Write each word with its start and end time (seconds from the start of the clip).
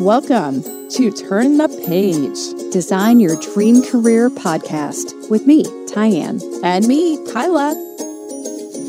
Welcome 0.00 0.62
to 0.90 1.10
Turn 1.10 1.56
the 1.56 1.68
Page 1.86 2.70
Design 2.70 3.18
Your 3.18 3.34
Dream 3.40 3.82
Career 3.82 4.28
podcast 4.28 5.30
with 5.30 5.46
me, 5.46 5.64
TyAnn. 5.86 6.42
and 6.62 6.86
me, 6.86 7.16
Kyla. 7.32 7.72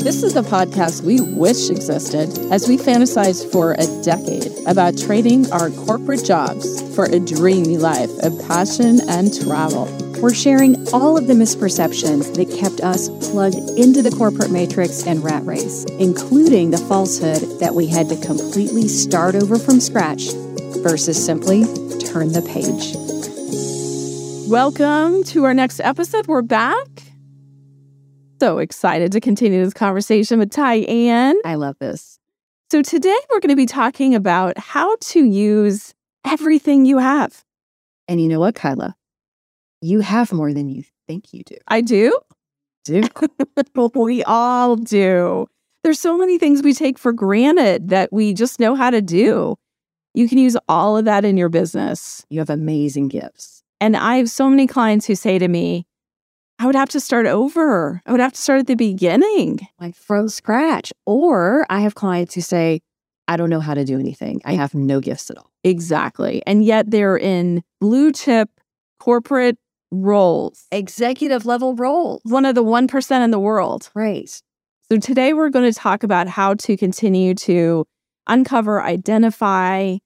This 0.03 0.21
is 0.21 0.33
the 0.33 0.41
podcast 0.41 1.03
we 1.03 1.21
wish 1.21 1.69
existed 1.69 2.37
as 2.51 2.67
we 2.67 2.77
fantasized 2.77 3.49
for 3.53 3.71
a 3.71 4.03
decade 4.03 4.51
about 4.67 4.97
trading 4.97 5.49
our 5.53 5.69
corporate 5.69 6.25
jobs 6.25 6.81
for 6.93 7.05
a 7.05 7.19
dreamy 7.19 7.77
life 7.77 8.11
of 8.21 8.37
passion 8.45 8.99
and 9.07 9.33
travel. 9.41 9.85
We're 10.21 10.33
sharing 10.33 10.75
all 10.89 11.17
of 11.17 11.27
the 11.27 11.35
misperceptions 11.35 12.35
that 12.35 12.59
kept 12.59 12.81
us 12.81 13.07
plugged 13.31 13.79
into 13.79 14.01
the 14.01 14.11
corporate 14.11 14.51
matrix 14.51 15.07
and 15.07 15.23
rat 15.23 15.45
race, 15.45 15.85
including 15.99 16.71
the 16.71 16.77
falsehood 16.77 17.61
that 17.61 17.75
we 17.75 17.87
had 17.87 18.09
to 18.09 18.17
completely 18.17 18.89
start 18.89 19.35
over 19.35 19.57
from 19.57 19.79
scratch 19.79 20.33
versus 20.87 21.21
simply 21.21 21.65
turn 21.99 22.31
the 22.31 22.41
page. 22.43 22.95
Welcome 24.49 25.25
to 25.25 25.43
our 25.43 25.53
next 25.53 25.81
episode. 25.81 26.27
We're 26.27 26.41
back. 26.41 26.87
So 28.39 28.59
excited 28.59 29.11
to 29.11 29.19
continue 29.19 29.61
this 29.65 29.73
conversation 29.73 30.39
with 30.39 30.49
TyAnn. 30.49 31.33
I 31.43 31.55
love 31.55 31.75
this. 31.79 32.19
So 32.71 32.81
today 32.81 33.17
we're 33.29 33.41
going 33.41 33.49
to 33.49 33.57
be 33.57 33.65
talking 33.65 34.15
about 34.15 34.57
how 34.57 34.95
to 34.95 35.25
use 35.25 35.93
everything 36.25 36.85
you 36.85 36.99
have. 36.99 37.43
And 38.07 38.21
you 38.21 38.29
know 38.29 38.39
what, 38.39 38.55
Kyla? 38.55 38.95
You 39.81 39.99
have 39.99 40.31
more 40.31 40.53
than 40.53 40.69
you 40.69 40.83
think 41.05 41.33
you 41.33 41.43
do. 41.43 41.57
I 41.67 41.81
do. 41.81 42.17
Do. 42.85 43.03
we 43.93 44.23
all 44.23 44.77
do. 44.77 45.47
There's 45.83 45.99
so 45.99 46.17
many 46.17 46.37
things 46.37 46.63
we 46.63 46.73
take 46.73 46.97
for 46.97 47.11
granted 47.11 47.89
that 47.89 48.13
we 48.13 48.33
just 48.33 48.61
know 48.61 48.73
how 48.73 48.89
to 48.89 49.01
do. 49.01 49.57
You 50.17 50.27
can 50.27 50.39
use 50.39 50.57
all 50.67 50.97
of 50.97 51.05
that 51.05 51.23
in 51.25 51.37
your 51.37 51.47
business. 51.47 52.25
You 52.31 52.39
have 52.39 52.49
amazing 52.49 53.09
gifts. 53.09 53.61
And 53.79 53.95
I 53.95 54.15
have 54.15 54.31
so 54.31 54.49
many 54.49 54.65
clients 54.65 55.05
who 55.05 55.13
say 55.13 55.37
to 55.37 55.47
me, 55.47 55.85
I 56.57 56.65
would 56.65 56.73
have 56.73 56.89
to 56.89 56.99
start 56.99 57.27
over. 57.27 58.01
I 58.03 58.11
would 58.11 58.19
have 58.19 58.33
to 58.33 58.41
start 58.41 58.61
at 58.61 58.65
the 58.65 58.73
beginning. 58.73 59.59
Like 59.79 59.93
from 59.95 60.27
scratch. 60.27 60.91
Or 61.05 61.67
I 61.69 61.81
have 61.81 61.93
clients 61.93 62.33
who 62.33 62.41
say, 62.41 62.81
I 63.27 63.37
don't 63.37 63.51
know 63.51 63.59
how 63.59 63.75
to 63.75 63.85
do 63.85 63.99
anything. 63.99 64.41
I 64.43 64.53
have 64.53 64.73
no 64.73 64.99
gifts 65.01 65.29
at 65.29 65.37
all. 65.37 65.51
Exactly. 65.63 66.41
And 66.47 66.65
yet 66.65 66.89
they're 66.89 67.17
in 67.17 67.61
blue 67.79 68.11
chip 68.11 68.49
corporate 68.99 69.59
roles, 69.91 70.65
Executive 70.71 71.45
level 71.45 71.75
roles. 71.75 72.21
one 72.23 72.45
of 72.45 72.55
the 72.55 72.63
1% 72.63 73.23
in 73.23 73.29
the 73.29 73.39
world. 73.39 73.91
Right. 73.93 74.41
So 74.91 74.97
today 74.97 75.33
we're 75.33 75.49
going 75.49 75.71
to 75.71 75.77
talk 75.77 76.01
about 76.01 76.27
how 76.27 76.55
to 76.55 76.75
continue 76.75 77.35
to 77.35 77.85
uncover, 78.25 78.81
identify, 78.81 79.97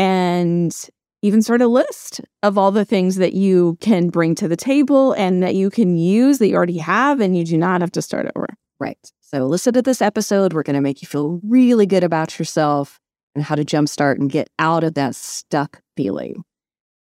and 0.00 0.88
even 1.20 1.42
sort 1.42 1.60
of 1.60 1.70
list 1.70 2.22
of 2.42 2.56
all 2.56 2.70
the 2.70 2.86
things 2.86 3.16
that 3.16 3.34
you 3.34 3.76
can 3.82 4.08
bring 4.08 4.34
to 4.34 4.48
the 4.48 4.56
table 4.56 5.12
and 5.12 5.42
that 5.42 5.54
you 5.54 5.68
can 5.68 5.98
use 5.98 6.38
that 6.38 6.48
you 6.48 6.56
already 6.56 6.78
have 6.78 7.20
and 7.20 7.36
you 7.36 7.44
do 7.44 7.58
not 7.58 7.82
have 7.82 7.92
to 7.92 8.00
start 8.00 8.30
over. 8.34 8.46
Right. 8.78 8.98
So 9.20 9.46
listen 9.46 9.74
to 9.74 9.82
this 9.82 10.00
episode. 10.00 10.54
We're 10.54 10.62
going 10.62 10.74
to 10.74 10.80
make 10.80 11.02
you 11.02 11.06
feel 11.06 11.38
really 11.46 11.84
good 11.84 12.02
about 12.02 12.38
yourself 12.38 12.98
and 13.34 13.44
how 13.44 13.54
to 13.54 13.64
jumpstart 13.64 14.14
and 14.14 14.30
get 14.30 14.48
out 14.58 14.82
of 14.82 14.94
that 14.94 15.14
stuck 15.14 15.82
feeling. 15.98 16.44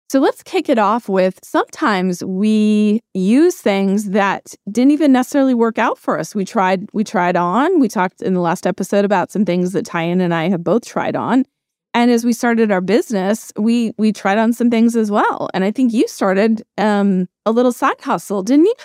So 0.09 0.19
let's 0.19 0.43
kick 0.43 0.69
it 0.69 0.77
off 0.77 1.09
with 1.09 1.39
sometimes 1.41 2.23
we 2.23 3.01
use 3.15 3.55
things 3.55 4.11
that 4.11 4.53
didn't 4.71 4.91
even 4.91 5.11
necessarily 5.11 5.55
work 5.55 5.79
out 5.79 5.97
for 5.97 6.19
us. 6.19 6.35
We 6.35 6.45
tried 6.45 6.87
we 6.93 7.03
tried 7.03 7.35
on. 7.35 7.79
We 7.79 7.87
talked 7.87 8.21
in 8.21 8.35
the 8.35 8.39
last 8.39 8.67
episode 8.67 9.05
about 9.05 9.31
some 9.31 9.43
things 9.43 9.71
that 9.71 9.87
TyAnn 9.87 10.21
and 10.21 10.31
I 10.31 10.49
have 10.49 10.63
both 10.63 10.85
tried 10.85 11.15
on. 11.15 11.45
And 11.93 12.09
as 12.09 12.25
we 12.25 12.33
started 12.33 12.71
our 12.71 12.81
business, 12.81 13.51
we 13.55 13.93
we 13.97 14.11
tried 14.11 14.37
on 14.37 14.53
some 14.53 14.69
things 14.69 14.95
as 14.95 15.11
well. 15.11 15.49
And 15.53 15.63
I 15.63 15.71
think 15.71 15.93
you 15.93 16.07
started 16.07 16.63
um, 16.77 17.27
a 17.45 17.51
little 17.51 17.71
side 17.71 18.01
hustle, 18.01 18.43
didn't 18.43 18.65
you? 18.65 18.75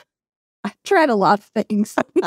I 0.65 0.73
tried 0.85 1.09
a 1.09 1.15
lot 1.15 1.39
of 1.39 1.45
things. 1.47 1.97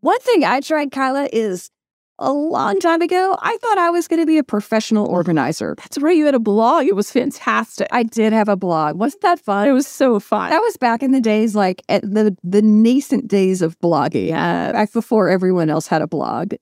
One 0.00 0.18
thing 0.20 0.44
I 0.44 0.60
tried, 0.60 0.90
Kyla, 0.90 1.28
is 1.32 1.70
a 2.18 2.32
long 2.32 2.78
time 2.78 3.02
ago, 3.02 3.36
I 3.40 3.56
thought 3.58 3.78
I 3.78 3.90
was 3.90 4.06
going 4.06 4.20
to 4.20 4.26
be 4.26 4.38
a 4.38 4.44
professional 4.44 5.06
organizer. 5.06 5.74
That's 5.78 5.98
right. 5.98 6.16
You 6.16 6.26
had 6.26 6.34
a 6.34 6.40
blog. 6.40 6.86
It 6.86 6.94
was 6.94 7.10
fantastic. 7.10 7.88
I 7.90 8.02
did 8.02 8.32
have 8.32 8.48
a 8.48 8.56
blog. 8.56 8.96
Wasn't 8.96 9.22
that 9.22 9.40
fun? 9.40 9.68
it 9.68 9.72
was 9.72 9.86
so 9.86 10.20
fun. 10.20 10.50
That 10.50 10.60
was 10.60 10.76
back 10.76 11.02
in 11.02 11.12
the 11.12 11.20
days, 11.20 11.54
like 11.54 11.82
at 11.88 12.02
the 12.02 12.36
the 12.42 12.62
nascent 12.62 13.28
days 13.28 13.62
of 13.62 13.78
blogging. 13.80 14.28
Yes. 14.28 14.72
back 14.72 14.92
before 14.92 15.28
everyone 15.28 15.70
else 15.70 15.86
had 15.86 16.02
a 16.02 16.06
blog. 16.06 16.54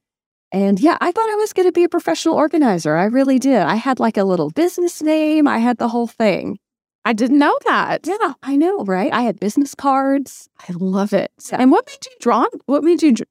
And 0.53 0.81
yeah, 0.81 0.99
I 1.01 1.13
thought 1.13 1.31
I 1.31 1.37
was 1.37 1.53
going 1.53 1.69
to 1.69 1.73
be 1.73 1.85
a 1.85 1.89
professional 1.89 2.35
organizer. 2.35 2.97
I 2.97 3.05
really 3.05 3.39
did. 3.39 3.63
I 3.63 3.77
had 3.77 4.01
like 4.01 4.17
a 4.17 4.25
little 4.25 4.51
business 4.51 5.01
name. 5.01 5.47
I 5.47 5.59
had 5.59 5.79
the 5.79 5.89
whole 5.89 6.09
thing. 6.09 6.59
I 7.05 7.13
didn't 7.13 7.39
know 7.39 7.57
that. 7.67 8.07
Yeah, 8.07 8.35
I 8.43 8.57
know, 8.57 8.85
right? 8.85 9.13
I 9.13 9.23
had 9.23 9.39
business 9.41 9.75
cards. 9.75 10.49
I 10.69 10.73
love 10.73 11.13
it. 11.13 11.31
Yeah. 11.51 11.59
And 11.61 11.71
what 11.71 11.87
made 11.87 12.05
you 12.05 12.13
drawn? 12.21 12.49
What 12.67 12.83
made 12.85 13.03
you? 13.03 13.13
dr- 13.13 13.29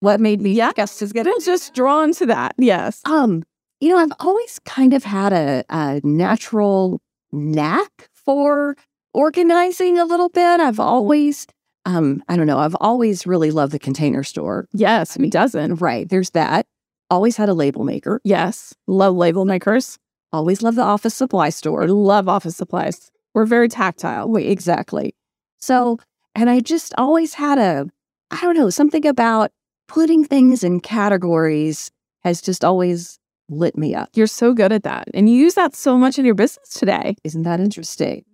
What 0.00 0.20
made 0.20 0.40
me 0.40 0.52
Yeah. 0.52 0.72
guess 0.74 1.00
is 1.02 1.12
good. 1.12 1.26
Just 1.44 1.74
drawn 1.74 2.12
to 2.14 2.26
that. 2.26 2.54
Yes. 2.58 3.00
Um, 3.06 3.42
you 3.80 3.88
know, 3.88 3.98
I've 3.98 4.12
always 4.20 4.60
kind 4.64 4.92
of 4.92 5.04
had 5.04 5.32
a, 5.32 5.64
a 5.70 6.00
natural 6.04 7.00
knack 7.32 8.08
for 8.12 8.76
organizing 9.12 9.98
a 9.98 10.04
little 10.04 10.28
bit. 10.28 10.60
I've 10.60 10.80
always, 10.80 11.46
um, 11.84 12.22
I 12.28 12.36
don't 12.36 12.46
know, 12.46 12.58
I've 12.58 12.76
always 12.80 13.26
really 13.26 13.50
loved 13.50 13.72
the 13.72 13.78
container 13.78 14.22
store. 14.22 14.66
Yes. 14.72 15.16
I 15.18 15.22
Who 15.22 15.30
doesn't? 15.30 15.76
Right. 15.76 16.08
There's 16.08 16.30
that. 16.30 16.66
Always 17.10 17.36
had 17.36 17.48
a 17.48 17.54
label 17.54 17.84
maker. 17.84 18.20
Yes. 18.24 18.74
Love 18.86 19.14
label 19.14 19.44
makers. 19.44 19.98
Always 20.32 20.62
love 20.62 20.74
the 20.74 20.82
office 20.82 21.14
supply 21.14 21.50
store. 21.50 21.86
love 21.86 22.28
office 22.28 22.56
supplies. 22.56 23.10
We're 23.34 23.46
very 23.46 23.68
tactile. 23.68 24.28
Wait, 24.28 24.50
exactly. 24.50 25.14
So, 25.58 25.98
and 26.34 26.48
I 26.48 26.60
just 26.60 26.94
always 26.96 27.34
had 27.34 27.58
a, 27.58 27.86
I 28.30 28.40
don't 28.40 28.56
know, 28.56 28.70
something 28.70 29.06
about 29.06 29.50
putting 29.86 30.24
things 30.24 30.64
in 30.64 30.80
categories 30.80 31.90
has 32.22 32.40
just 32.40 32.64
always 32.64 33.18
lit 33.48 33.76
me 33.76 33.94
up. 33.94 34.08
You're 34.14 34.26
so 34.26 34.54
good 34.54 34.72
at 34.72 34.84
that. 34.84 35.08
And 35.12 35.28
you 35.28 35.36
use 35.36 35.54
that 35.54 35.74
so 35.74 35.98
much 35.98 36.18
in 36.18 36.24
your 36.24 36.34
business 36.34 36.70
today. 36.70 37.16
Isn't 37.22 37.42
that 37.42 37.60
interesting? 37.60 38.24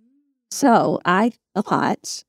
So 0.49 0.99
I 1.05 1.33
thought 1.55 2.23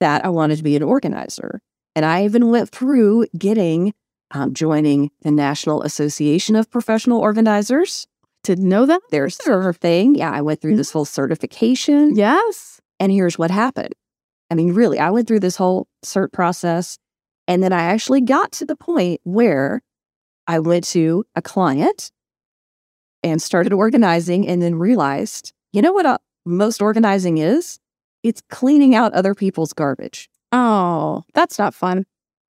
that 0.00 0.24
I 0.24 0.28
wanted 0.28 0.56
to 0.56 0.62
be 0.62 0.76
an 0.76 0.82
organizer. 0.82 1.60
And 1.94 2.04
I 2.04 2.24
even 2.24 2.50
went 2.50 2.70
through 2.70 3.26
getting, 3.38 3.94
um, 4.32 4.52
joining 4.52 5.10
the 5.22 5.30
National 5.30 5.82
Association 5.82 6.56
of 6.56 6.70
Professional 6.70 7.20
Organizers. 7.20 8.06
Didn't 8.44 8.68
know 8.68 8.86
that? 8.86 9.00
There's 9.10 9.38
their 9.38 9.72
thing. 9.72 10.14
Yeah, 10.14 10.30
I 10.30 10.42
went 10.42 10.60
through 10.60 10.76
this 10.76 10.90
whole 10.90 11.04
certification. 11.04 12.14
Yes. 12.14 12.80
And 13.00 13.10
here's 13.10 13.38
what 13.38 13.50
happened. 13.50 13.94
I 14.50 14.54
mean, 14.54 14.74
really, 14.74 14.98
I 14.98 15.10
went 15.10 15.26
through 15.26 15.40
this 15.40 15.56
whole 15.56 15.88
cert 16.04 16.32
process. 16.32 16.98
And 17.48 17.62
then 17.62 17.72
I 17.72 17.82
actually 17.82 18.20
got 18.20 18.52
to 18.52 18.64
the 18.64 18.76
point 18.76 19.20
where 19.24 19.82
I 20.46 20.58
went 20.58 20.84
to 20.88 21.24
a 21.34 21.42
client 21.42 22.10
and 23.22 23.40
started 23.42 23.72
organizing 23.72 24.46
and 24.46 24.62
then 24.62 24.76
realized, 24.76 25.52
you 25.72 25.82
know 25.82 25.92
what 25.92 26.06
uh, 26.06 26.18
most 26.44 26.80
organizing 26.80 27.38
is? 27.38 27.78
It's 28.26 28.42
cleaning 28.50 28.94
out 28.94 29.12
other 29.12 29.34
people's 29.34 29.72
garbage. 29.72 30.28
Oh, 30.50 31.22
that's 31.34 31.58
not 31.58 31.74
fun. 31.74 32.04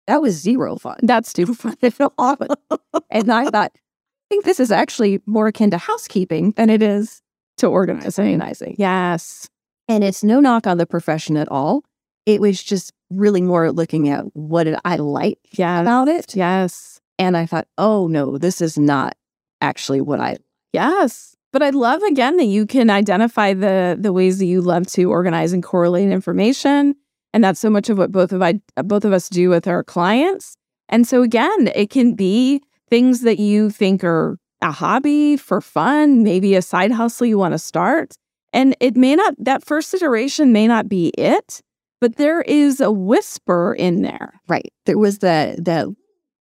That 0.06 0.22
was 0.22 0.34
zero 0.34 0.76
fun. 0.76 0.96
That's 1.02 1.32
too 1.34 1.52
fun. 1.54 1.76
and 3.10 3.30
I 3.30 3.44
thought, 3.50 3.72
I 3.74 4.26
think 4.30 4.44
this 4.46 4.60
is 4.60 4.72
actually 4.72 5.20
more 5.26 5.48
akin 5.48 5.70
to 5.72 5.78
housekeeping 5.78 6.52
than 6.52 6.70
it 6.70 6.82
is 6.82 7.20
to 7.58 7.66
organizing. 7.66 8.24
organizing. 8.24 8.76
Yes. 8.78 9.48
And 9.88 10.02
it's 10.02 10.24
no 10.24 10.40
knock 10.40 10.66
on 10.66 10.78
the 10.78 10.86
profession 10.86 11.36
at 11.36 11.50
all. 11.50 11.84
It 12.24 12.40
was 12.40 12.62
just 12.62 12.92
really 13.10 13.42
more 13.42 13.70
looking 13.70 14.08
at 14.08 14.24
what 14.34 14.64
did 14.64 14.76
I 14.86 14.96
like 14.96 15.38
Yes. 15.52 15.82
about 15.82 16.08
it. 16.08 16.34
Yes. 16.34 17.00
And 17.18 17.36
I 17.36 17.44
thought, 17.44 17.68
oh 17.76 18.06
no, 18.06 18.38
this 18.38 18.62
is 18.62 18.78
not 18.78 19.14
actually 19.60 20.00
what 20.00 20.20
I 20.20 20.38
Yes. 20.72 21.34
But 21.52 21.62
I 21.62 21.70
love 21.70 22.02
again 22.02 22.36
that 22.36 22.44
you 22.44 22.66
can 22.66 22.90
identify 22.90 23.54
the 23.54 23.96
the 23.98 24.12
ways 24.12 24.38
that 24.38 24.46
you 24.46 24.60
love 24.60 24.86
to 24.88 25.10
organize 25.10 25.52
and 25.52 25.62
correlate 25.62 26.10
information. 26.10 26.94
And 27.32 27.44
that's 27.44 27.60
so 27.60 27.70
much 27.70 27.88
of 27.88 27.98
what 27.98 28.12
both 28.12 28.32
of 28.32 28.42
I 28.42 28.60
both 28.84 29.04
of 29.04 29.12
us 29.12 29.28
do 29.28 29.48
with 29.50 29.66
our 29.66 29.82
clients. 29.82 30.56
And 30.88 31.06
so 31.06 31.22
again, 31.22 31.70
it 31.74 31.90
can 31.90 32.14
be 32.14 32.62
things 32.88 33.22
that 33.22 33.38
you 33.38 33.70
think 33.70 34.02
are 34.04 34.38
a 34.62 34.72
hobby 34.72 35.36
for 35.36 35.60
fun, 35.60 36.22
maybe 36.22 36.54
a 36.54 36.62
side 36.62 36.90
hustle 36.90 37.26
you 37.26 37.38
want 37.38 37.52
to 37.52 37.58
start. 37.58 38.14
And 38.52 38.74
it 38.80 38.96
may 38.96 39.14
not 39.14 39.34
that 39.38 39.64
first 39.64 39.92
iteration 39.94 40.52
may 40.52 40.66
not 40.66 40.88
be 40.88 41.08
it, 41.18 41.60
but 42.00 42.16
there 42.16 42.42
is 42.42 42.80
a 42.80 42.90
whisper 42.90 43.74
in 43.74 44.02
there. 44.02 44.40
right. 44.48 44.72
There 44.86 44.98
was 44.98 45.18
that 45.18 45.64
that 45.64 45.86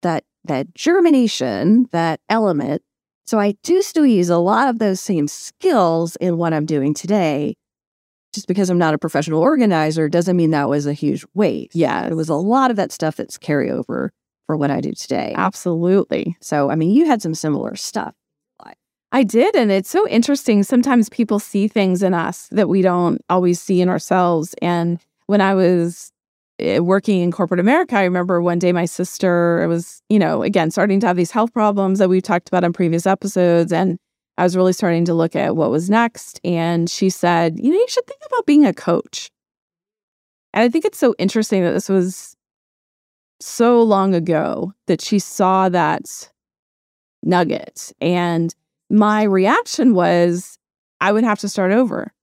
that 0.01 0.23
that 0.45 0.73
germination, 0.75 1.87
that 1.91 2.19
element. 2.29 2.83
So 3.25 3.39
I 3.39 3.56
do 3.63 3.81
still 3.81 4.06
use 4.06 4.30
a 4.30 4.38
lot 4.38 4.68
of 4.68 4.80
those 4.80 5.00
same 5.00 5.27
skills 5.27 6.16
in 6.18 6.38
what 6.38 6.54
I'm 6.54 6.66
doing 6.66 6.94
today. 6.94 7.56
Just 8.33 8.48
because 8.48 8.69
I'm 8.69 8.77
not 8.77 8.94
a 8.94 8.98
professional 8.98 9.39
organizer 9.39 10.10
doesn't 10.10 10.36
mean 10.36 10.51
that 10.51 10.69
was 10.69 10.86
a 10.86 10.94
huge 10.94 11.25
waste. 11.33 11.75
Yeah. 11.75 12.06
It 12.06 12.16
was 12.16 12.30
a 12.30 12.36
lot 12.36 12.69
of 12.69 12.77
that 12.77 12.92
stuff 12.92 13.16
that's 13.16 13.38
carryover 13.38 14.10
for 14.45 14.57
what 14.57 14.69
I 14.72 14.81
do 14.81 14.92
today. 14.92 15.33
Absolutely. 15.38 16.36
So, 16.42 16.69
I 16.69 16.75
mean, 16.75 16.92
you 16.92 17.06
had 17.06 17.22
some 17.22 17.33
similar 17.33 17.75
stuff. 17.75 18.13
I 19.16 19.24
did. 19.24 19.56
And 19.56 19.72
it's 19.72 19.89
so 19.89 20.06
interesting. 20.10 20.62
Sometimes 20.63 21.07
people 21.07 21.39
see 21.39 21.69
things 21.69 22.04
in 22.04 22.13
us 22.13 22.50
that 22.51 22.68
we 22.68 22.81
don't 22.81 23.22
always 23.30 23.62
see 23.62 23.80
in 23.80 23.88
ourselves. 23.88 24.54
And 24.62 25.00
when 25.27 25.39
I 25.39 25.54
was 25.54 26.12
Eh, 26.57 26.79
working 26.79 27.21
in 27.21 27.31
corporate 27.31 27.59
America, 27.59 27.97
I 27.97 28.03
remember 28.03 28.41
one 28.41 28.59
day 28.59 28.71
my 28.71 28.85
sister 28.85 29.65
was, 29.67 30.01
you 30.09 30.17
know, 30.17 30.41
again, 30.41 30.71
starting 30.71 31.01
to 31.01 31.07
have 31.07 31.17
these 31.17 31.31
health 31.31 31.53
problems 31.53 31.99
that 31.99 32.07
we've 32.07 32.23
talked 32.23 32.47
about 32.47 32.63
in 32.63 32.71
previous 32.71 33.05
episodes. 33.05 33.73
And 33.73 33.97
I 34.37 34.43
was 34.43 34.55
really 34.55 34.71
starting 34.71 35.03
to 35.05 35.13
look 35.13 35.35
at 35.35 35.57
what 35.57 35.69
was 35.69 35.89
next. 35.89 36.39
And 36.45 36.89
she 36.89 37.09
said, 37.09 37.59
you 37.59 37.71
know, 37.71 37.77
you 37.77 37.87
should 37.89 38.07
think 38.07 38.21
about 38.27 38.45
being 38.45 38.65
a 38.65 38.73
coach. 38.73 39.29
And 40.53 40.63
I 40.63 40.69
think 40.69 40.85
it's 40.85 40.97
so 40.97 41.13
interesting 41.17 41.63
that 41.63 41.73
this 41.73 41.89
was 41.89 42.37
so 43.41 43.83
long 43.83 44.15
ago 44.15 44.73
that 44.87 45.01
she 45.01 45.19
saw 45.19 45.67
that 45.67 46.31
nugget. 47.21 47.91
And 47.99 48.55
my 48.89 49.23
reaction 49.23 49.93
was 49.93 50.57
I 51.01 51.11
would 51.11 51.25
have 51.25 51.39
to 51.39 51.49
start 51.49 51.73
over. 51.73 52.13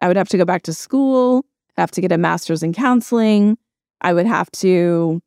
I 0.00 0.08
would 0.08 0.16
have 0.16 0.30
to 0.30 0.38
go 0.38 0.46
back 0.46 0.62
to 0.62 0.72
school, 0.72 1.44
have 1.76 1.90
to 1.90 2.00
get 2.00 2.10
a 2.10 2.18
master's 2.18 2.62
in 2.62 2.72
counseling. 2.72 3.58
I 4.02 4.12
would 4.12 4.26
have 4.26 4.50
to 4.52 5.20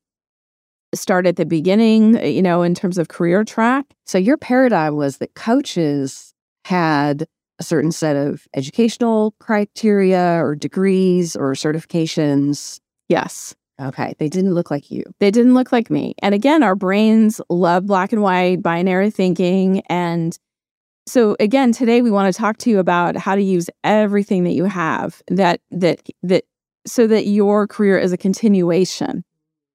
start 0.94 1.26
at 1.26 1.36
the 1.36 1.46
beginning, 1.46 2.18
uh, 2.18 2.22
you 2.24 2.42
know, 2.42 2.62
in 2.62 2.74
terms 2.74 2.98
of 2.98 3.08
career 3.08 3.44
track. 3.44 3.86
So 4.06 4.18
your 4.18 4.38
paradigm 4.38 4.96
was 4.96 5.18
that 5.18 5.36
coaches 5.36 6.34
had 6.66 7.28
a 7.60 7.64
certain 7.64 7.92
set 7.92 8.16
of 8.16 8.48
educational 8.56 9.34
criteria 9.40 10.44
or 10.44 10.56
degrees 10.56 11.36
or 11.36 11.54
certifications. 11.54 12.80
Yes. 13.08 13.56
Okay. 13.82 14.14
They 14.20 14.30
didn't 14.30 14.54
look 14.54 14.72
like 14.72 14.90
you. 14.90 15.04
They 15.20 15.32
didn't 15.32 15.54
look 15.54 15.72
like 15.72 15.90
me. 15.90 16.16
And 16.22 16.34
again, 16.34 16.64
our 16.64 16.76
brains 16.76 17.42
love 17.50 17.86
black 17.86 18.14
and 18.14 18.22
white, 18.22 18.62
binary 18.62 19.10
thinking. 19.10 19.82
And 19.90 20.38
so 21.08 21.36
again, 21.40 21.72
today 21.72 22.02
we 22.02 22.10
want 22.10 22.34
to 22.34 22.38
talk 22.38 22.58
to 22.60 22.70
you 22.70 22.80
about 22.80 23.16
how 23.16 23.36
to 23.36 23.42
use 23.42 23.70
everything 23.84 24.44
that 24.46 24.54
you 24.54 24.66
have 24.66 25.22
that 25.28 25.62
that 25.72 26.02
that 26.24 26.46
so 26.88 27.08
that 27.08 27.28
your 27.28 27.68
career 27.68 27.98
is 27.98 28.12
a 28.14 28.18
continuation. 28.18 29.24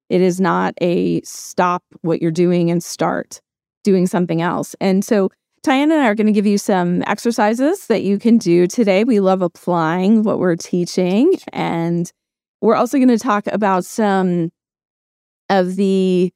It 0.09 0.21
is 0.21 0.41
not 0.41 0.75
a 0.81 1.21
stop 1.23 1.83
what 2.03 2.21
you're 2.21 2.31
doing 2.31 2.71
and 2.71 2.83
start 2.83 3.41
doing 3.85 4.07
something 4.07 4.43
else. 4.43 4.75
And 4.81 5.05
so 5.05 5.31
TyAnn 5.65 5.85
and 5.85 5.93
I 5.93 6.07
are 6.07 6.15
going 6.15 6.27
to 6.27 6.33
give 6.33 6.47
you 6.47 6.59
some 6.59 7.03
exercises 7.07 7.87
that 7.87 8.03
you 8.03 8.19
can 8.19 8.39
do 8.39 8.67
today. 8.67 9.05
We 9.05 9.21
love 9.21 9.43
applying 9.43 10.23
what 10.23 10.39
we're 10.39 10.57
teaching. 10.57 11.35
And 11.53 12.11
we're 12.61 12.77
also 12.77 12.99
going 12.99 13.09
to 13.09 13.19
talk 13.19 13.47
about 13.47 13.85
some 13.85 14.51
of 15.49 15.77
the 15.77 16.33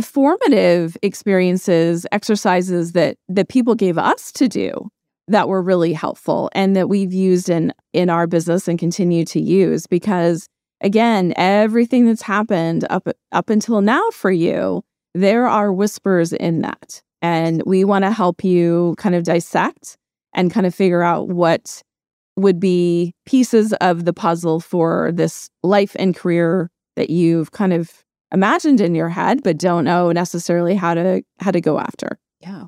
formative 0.00 0.96
experiences, 1.02 2.06
exercises 2.12 2.92
that 2.92 3.16
that 3.28 3.48
people 3.48 3.74
gave 3.74 3.98
us 3.98 4.32
to 4.32 4.48
do 4.48 4.88
that 5.32 5.48
were 5.48 5.62
really 5.62 5.92
helpful 5.92 6.50
and 6.54 6.76
that 6.76 6.88
we've 6.88 7.12
used 7.12 7.48
in 7.48 7.72
in 7.92 8.08
our 8.08 8.26
business 8.26 8.68
and 8.68 8.78
continue 8.78 9.24
to 9.24 9.40
use 9.40 9.86
because 9.86 10.48
again, 10.80 11.32
everything 11.36 12.06
that's 12.06 12.22
happened 12.22 12.86
up 12.90 13.08
up 13.32 13.50
until 13.50 13.80
now 13.80 14.10
for 14.10 14.30
you, 14.30 14.82
there 15.14 15.46
are 15.46 15.72
whispers 15.72 16.32
in 16.32 16.60
that. 16.62 17.02
And 17.22 17.62
we 17.64 17.84
want 17.84 18.04
to 18.04 18.10
help 18.10 18.42
you 18.42 18.94
kind 18.98 19.14
of 19.14 19.22
dissect 19.24 19.96
and 20.34 20.50
kind 20.50 20.66
of 20.66 20.74
figure 20.74 21.02
out 21.02 21.28
what 21.28 21.82
would 22.36 22.58
be 22.58 23.14
pieces 23.26 23.72
of 23.74 24.04
the 24.04 24.12
puzzle 24.12 24.58
for 24.58 25.10
this 25.12 25.50
life 25.62 25.94
and 25.98 26.16
career 26.16 26.70
that 26.96 27.10
you've 27.10 27.52
kind 27.52 27.72
of 27.72 28.04
imagined 28.32 28.80
in 28.80 28.94
your 28.94 29.10
head 29.10 29.42
but 29.42 29.58
don't 29.58 29.84
know 29.84 30.10
necessarily 30.10 30.74
how 30.74 30.94
to 30.94 31.22
how 31.40 31.50
to 31.50 31.60
go 31.60 31.78
after. 31.78 32.18
Yeah. 32.40 32.66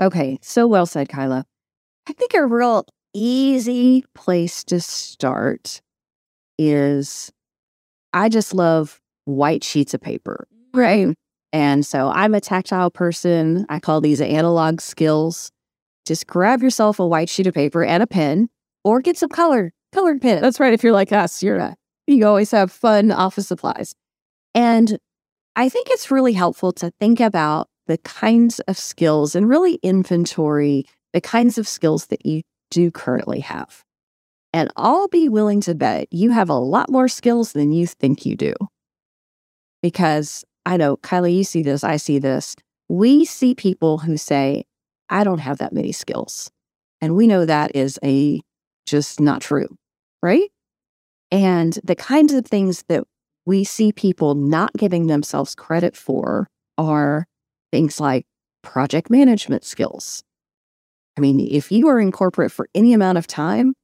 Okay, 0.00 0.38
so 0.42 0.66
well 0.66 0.86
said, 0.86 1.08
Kyla. 1.08 1.44
I 2.08 2.12
think 2.12 2.34
a 2.34 2.46
real 2.46 2.84
easy 3.14 4.04
place 4.14 4.64
to 4.64 4.80
start 4.80 5.80
is 6.58 7.30
I 8.12 8.28
just 8.28 8.54
love 8.54 9.00
white 9.24 9.62
sheets 9.62 9.94
of 9.94 10.00
paper. 10.00 10.48
Right. 10.74 11.14
And 11.52 11.84
so 11.84 12.08
I'm 12.08 12.34
a 12.34 12.40
tactile 12.40 12.90
person. 12.90 13.66
I 13.68 13.78
call 13.78 14.00
these 14.00 14.20
analog 14.20 14.80
skills. 14.80 15.50
Just 16.04 16.26
grab 16.26 16.62
yourself 16.62 16.98
a 16.98 17.06
white 17.06 17.28
sheet 17.28 17.46
of 17.46 17.54
paper 17.54 17.84
and 17.84 18.02
a 18.02 18.06
pen 18.06 18.48
or 18.84 19.00
get 19.00 19.16
some 19.16 19.28
color, 19.28 19.72
colored 19.92 20.20
pen. 20.20 20.42
That's 20.42 20.58
right. 20.58 20.72
If 20.72 20.82
you're 20.82 20.92
like 20.92 21.12
us, 21.12 21.42
you're 21.42 21.60
uh, 21.60 21.74
you 22.06 22.26
always 22.26 22.50
have 22.50 22.72
fun 22.72 23.12
office 23.12 23.48
supplies. 23.48 23.94
And 24.54 24.98
I 25.54 25.68
think 25.68 25.88
it's 25.90 26.10
really 26.10 26.32
helpful 26.32 26.72
to 26.72 26.90
think 26.98 27.20
about 27.20 27.68
the 27.86 27.98
kinds 27.98 28.58
of 28.60 28.76
skills 28.78 29.34
and 29.34 29.48
really 29.48 29.74
inventory 29.82 30.86
the 31.12 31.20
kinds 31.20 31.58
of 31.58 31.68
skills 31.68 32.06
that 32.06 32.24
you 32.26 32.42
do 32.70 32.90
currently 32.90 33.40
have. 33.40 33.84
And 34.52 34.70
I'll 34.76 35.08
be 35.08 35.28
willing 35.28 35.60
to 35.62 35.74
bet 35.74 36.08
you 36.10 36.30
have 36.30 36.50
a 36.50 36.54
lot 36.54 36.90
more 36.90 37.08
skills 37.08 37.52
than 37.52 37.72
you 37.72 37.86
think 37.86 38.26
you 38.26 38.36
do. 38.36 38.54
Because 39.82 40.44
I 40.66 40.76
know, 40.76 40.96
Kylie, 40.98 41.36
you 41.36 41.44
see 41.44 41.62
this, 41.62 41.82
I 41.82 41.96
see 41.96 42.18
this. 42.18 42.54
We 42.88 43.24
see 43.24 43.54
people 43.54 43.98
who 43.98 44.16
say, 44.16 44.64
I 45.08 45.24
don't 45.24 45.38
have 45.38 45.58
that 45.58 45.72
many 45.72 45.92
skills. 45.92 46.50
And 47.00 47.16
we 47.16 47.26
know 47.26 47.44
that 47.44 47.74
is 47.74 47.98
a 48.04 48.40
just 48.86 49.20
not 49.20 49.40
true, 49.40 49.76
right? 50.22 50.50
And 51.30 51.78
the 51.82 51.96
kinds 51.96 52.32
of 52.32 52.46
things 52.46 52.84
that 52.88 53.04
we 53.46 53.64
see 53.64 53.92
people 53.92 54.34
not 54.34 54.72
giving 54.74 55.06
themselves 55.06 55.54
credit 55.54 55.96
for 55.96 56.46
are 56.78 57.26
things 57.72 57.98
like 57.98 58.26
project 58.62 59.10
management 59.10 59.64
skills. 59.64 60.22
I 61.16 61.20
mean, 61.20 61.40
if 61.40 61.70
you 61.70 61.88
are 61.88 62.00
in 62.00 62.12
corporate 62.12 62.52
for 62.52 62.68
any 62.74 62.92
amount 62.92 63.18
of 63.18 63.26
time, 63.26 63.74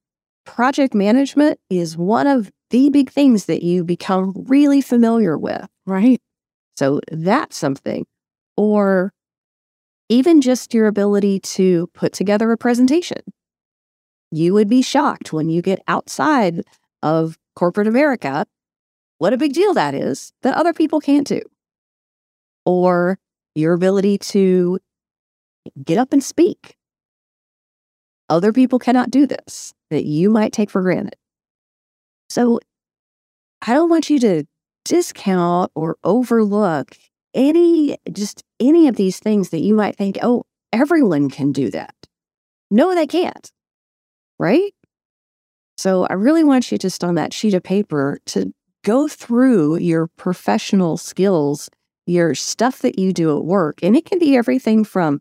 project 0.46 0.94
management 0.94 1.60
is 1.68 1.96
one 1.96 2.26
of 2.26 2.50
the 2.70 2.90
big 2.90 3.10
things 3.10 3.46
that 3.46 3.62
you 3.62 3.84
become 3.84 4.32
really 4.46 4.80
familiar 4.80 5.36
with. 5.36 5.66
Right. 5.86 6.20
So 6.76 7.00
that's 7.10 7.56
something. 7.56 8.06
Or 8.56 9.12
even 10.08 10.40
just 10.40 10.72
your 10.72 10.86
ability 10.86 11.40
to 11.40 11.88
put 11.94 12.12
together 12.12 12.50
a 12.50 12.56
presentation. 12.56 13.20
You 14.30 14.54
would 14.54 14.68
be 14.68 14.82
shocked 14.82 15.32
when 15.32 15.48
you 15.48 15.62
get 15.62 15.80
outside 15.86 16.62
of 17.02 17.38
corporate 17.54 17.86
America 17.86 18.46
what 19.18 19.32
a 19.32 19.36
big 19.36 19.52
deal 19.52 19.74
that 19.74 19.94
is 19.94 20.32
that 20.42 20.54
other 20.54 20.72
people 20.72 21.00
can't 21.00 21.26
do. 21.26 21.40
Or 22.64 23.18
your 23.54 23.74
ability 23.74 24.18
to 24.18 24.78
get 25.84 25.98
up 25.98 26.12
and 26.12 26.22
speak. 26.22 26.76
Other 28.28 28.52
people 28.52 28.78
cannot 28.78 29.10
do 29.10 29.26
this 29.26 29.74
that 29.90 30.04
you 30.04 30.30
might 30.30 30.52
take 30.52 30.70
for 30.70 30.82
granted. 30.82 31.16
So 32.28 32.60
I 33.62 33.74
don't 33.74 33.90
want 33.90 34.10
you 34.10 34.18
to 34.20 34.44
discount 34.84 35.72
or 35.74 35.96
overlook 36.04 36.96
any, 37.34 37.96
just 38.12 38.42
any 38.60 38.88
of 38.88 38.96
these 38.96 39.18
things 39.18 39.50
that 39.50 39.60
you 39.60 39.74
might 39.74 39.96
think, 39.96 40.18
oh, 40.22 40.44
everyone 40.72 41.30
can 41.30 41.52
do 41.52 41.70
that. 41.70 41.94
No, 42.70 42.94
they 42.94 43.06
can't. 43.06 43.50
Right? 44.38 44.72
So 45.76 46.06
I 46.06 46.14
really 46.14 46.44
want 46.44 46.70
you 46.70 46.78
just 46.78 47.04
on 47.04 47.14
that 47.14 47.32
sheet 47.32 47.54
of 47.54 47.62
paper 47.62 48.18
to 48.26 48.52
go 48.84 49.08
through 49.08 49.76
your 49.78 50.08
professional 50.16 50.96
skills, 50.96 51.68
your 52.06 52.34
stuff 52.34 52.80
that 52.80 52.98
you 52.98 53.12
do 53.12 53.36
at 53.36 53.44
work. 53.44 53.78
And 53.82 53.96
it 53.96 54.04
can 54.04 54.18
be 54.18 54.36
everything 54.36 54.84
from 54.84 55.20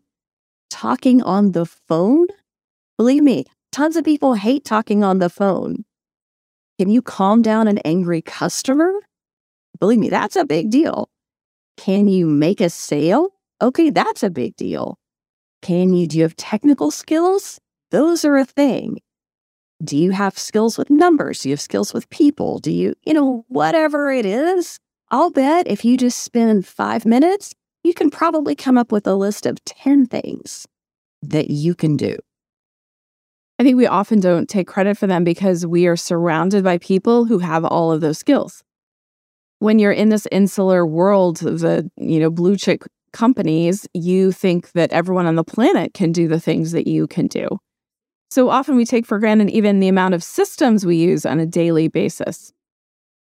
talking 0.70 1.22
on 1.22 1.52
the 1.52 1.66
phone. 1.66 2.26
Believe 2.98 3.22
me, 3.22 3.44
tons 3.70 3.94
of 3.94 4.04
people 4.04 4.34
hate 4.34 4.64
talking 4.64 5.04
on 5.04 5.20
the 5.20 5.30
phone. 5.30 5.84
Can 6.80 6.90
you 6.90 7.00
calm 7.00 7.42
down 7.42 7.68
an 7.68 7.78
angry 7.84 8.20
customer? 8.20 8.92
Believe 9.78 10.00
me, 10.00 10.08
that's 10.08 10.34
a 10.34 10.44
big 10.44 10.68
deal. 10.68 11.08
Can 11.76 12.08
you 12.08 12.26
make 12.26 12.60
a 12.60 12.68
sale? 12.68 13.28
Okay, 13.62 13.90
that's 13.90 14.24
a 14.24 14.30
big 14.30 14.56
deal. 14.56 14.98
Can 15.62 15.92
you, 15.92 16.08
do 16.08 16.16
you 16.16 16.24
have 16.24 16.34
technical 16.34 16.90
skills? 16.90 17.60
Those 17.92 18.24
are 18.24 18.36
a 18.36 18.44
thing. 18.44 18.98
Do 19.82 19.96
you 19.96 20.10
have 20.10 20.36
skills 20.36 20.76
with 20.76 20.90
numbers? 20.90 21.40
Do 21.40 21.50
you 21.50 21.52
have 21.52 21.60
skills 21.60 21.94
with 21.94 22.10
people? 22.10 22.58
Do 22.58 22.72
you, 22.72 22.94
you 23.06 23.14
know, 23.14 23.44
whatever 23.46 24.10
it 24.10 24.26
is? 24.26 24.80
I'll 25.10 25.30
bet 25.30 25.68
if 25.68 25.84
you 25.84 25.96
just 25.96 26.18
spend 26.18 26.66
five 26.66 27.06
minutes, 27.06 27.54
you 27.84 27.94
can 27.94 28.10
probably 28.10 28.56
come 28.56 28.76
up 28.76 28.90
with 28.90 29.06
a 29.06 29.14
list 29.14 29.46
of 29.46 29.64
10 29.64 30.06
things 30.06 30.66
that 31.22 31.48
you 31.48 31.76
can 31.76 31.96
do. 31.96 32.16
I 33.58 33.64
think 33.64 33.76
we 33.76 33.86
often 33.86 34.20
don't 34.20 34.48
take 34.48 34.68
credit 34.68 34.96
for 34.96 35.06
them 35.06 35.24
because 35.24 35.66
we 35.66 35.86
are 35.86 35.96
surrounded 35.96 36.62
by 36.62 36.78
people 36.78 37.24
who 37.24 37.38
have 37.38 37.64
all 37.64 37.90
of 37.90 38.00
those 38.00 38.18
skills 38.18 38.62
when 39.58 39.78
you're 39.78 39.92
in 39.92 40.08
this 40.08 40.26
insular 40.30 40.86
world, 40.86 41.38
the 41.38 41.90
you 41.96 42.20
know 42.20 42.30
blue 42.30 42.56
chip 42.56 42.84
companies, 43.12 43.86
you 43.94 44.32
think 44.32 44.72
that 44.72 44.92
everyone 44.92 45.26
on 45.26 45.34
the 45.34 45.44
planet 45.44 45.94
can 45.94 46.12
do 46.12 46.28
the 46.28 46.40
things 46.40 46.72
that 46.72 46.86
you 46.86 47.06
can 47.06 47.26
do. 47.26 47.48
So 48.30 48.50
often 48.50 48.76
we 48.76 48.84
take 48.84 49.06
for 49.06 49.18
granted 49.18 49.50
even 49.50 49.80
the 49.80 49.88
amount 49.88 50.14
of 50.14 50.22
systems 50.22 50.84
we 50.84 50.96
use 50.96 51.24
on 51.24 51.40
a 51.40 51.46
daily 51.46 51.88
basis. 51.88 52.52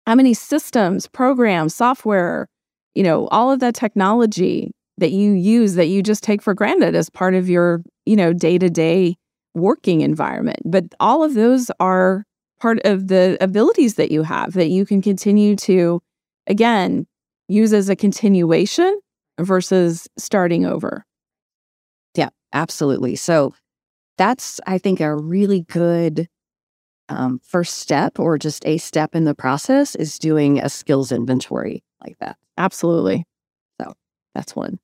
How 0.08 0.16
many 0.16 0.34
systems, 0.34 1.08
programs, 1.08 1.76
software, 1.76 2.48
you 2.96 3.04
know, 3.04 3.28
all 3.28 3.52
of 3.52 3.60
that 3.60 3.76
technology 3.76 4.72
that 4.98 5.12
you 5.12 5.34
use 5.34 5.76
that 5.76 5.88
you 5.88 6.02
just 6.02 6.24
take 6.24 6.42
for 6.42 6.54
granted 6.54 6.96
as 6.96 7.10
part 7.10 7.36
of 7.36 7.50
your 7.50 7.84
you 8.06 8.16
know, 8.16 8.34
day 8.34 8.58
to 8.58 8.70
day 8.70 9.16
working 9.56 10.02
environment. 10.02 10.60
But 10.66 10.86
all 11.00 11.24
of 11.24 11.34
those 11.34 11.72
are 11.80 12.26
part 12.60 12.80
of 12.86 13.08
the 13.08 13.38
abilities 13.42 13.96
that 13.96 14.12
you 14.12 14.24
have 14.24 14.54
that 14.54 14.70
you 14.70 14.86
can 14.86 15.02
continue 15.02 15.56
to, 15.58 16.02
again, 16.48 17.08
use 17.48 17.74
as 17.74 17.90
a 17.90 17.96
continuation 17.96 19.00
versus 19.40 20.08
starting 20.18 20.66
over. 20.66 21.06
Yeah, 22.16 22.30
absolutely. 22.54 23.16
So 23.16 23.54
that's, 24.18 24.60
I 24.66 24.78
think, 24.78 25.00
a 25.02 25.16
really 25.16 25.62
good 25.62 26.28
um, 27.10 27.40
first 27.44 27.78
step 27.78 28.20
or 28.20 28.38
just 28.38 28.66
a 28.66 28.78
step 28.78 29.16
in 29.16 29.26
the 29.26 29.36
process 29.36 29.96
is 29.96 30.18
doing 30.18 30.60
a 30.60 30.70
skills 30.70 31.12
inventory 31.12 31.84
like 32.02 32.18
that. 32.20 32.38
Absolutely. 32.58 33.26
So 33.80 33.94
that's 34.34 34.56
one. 34.56 34.80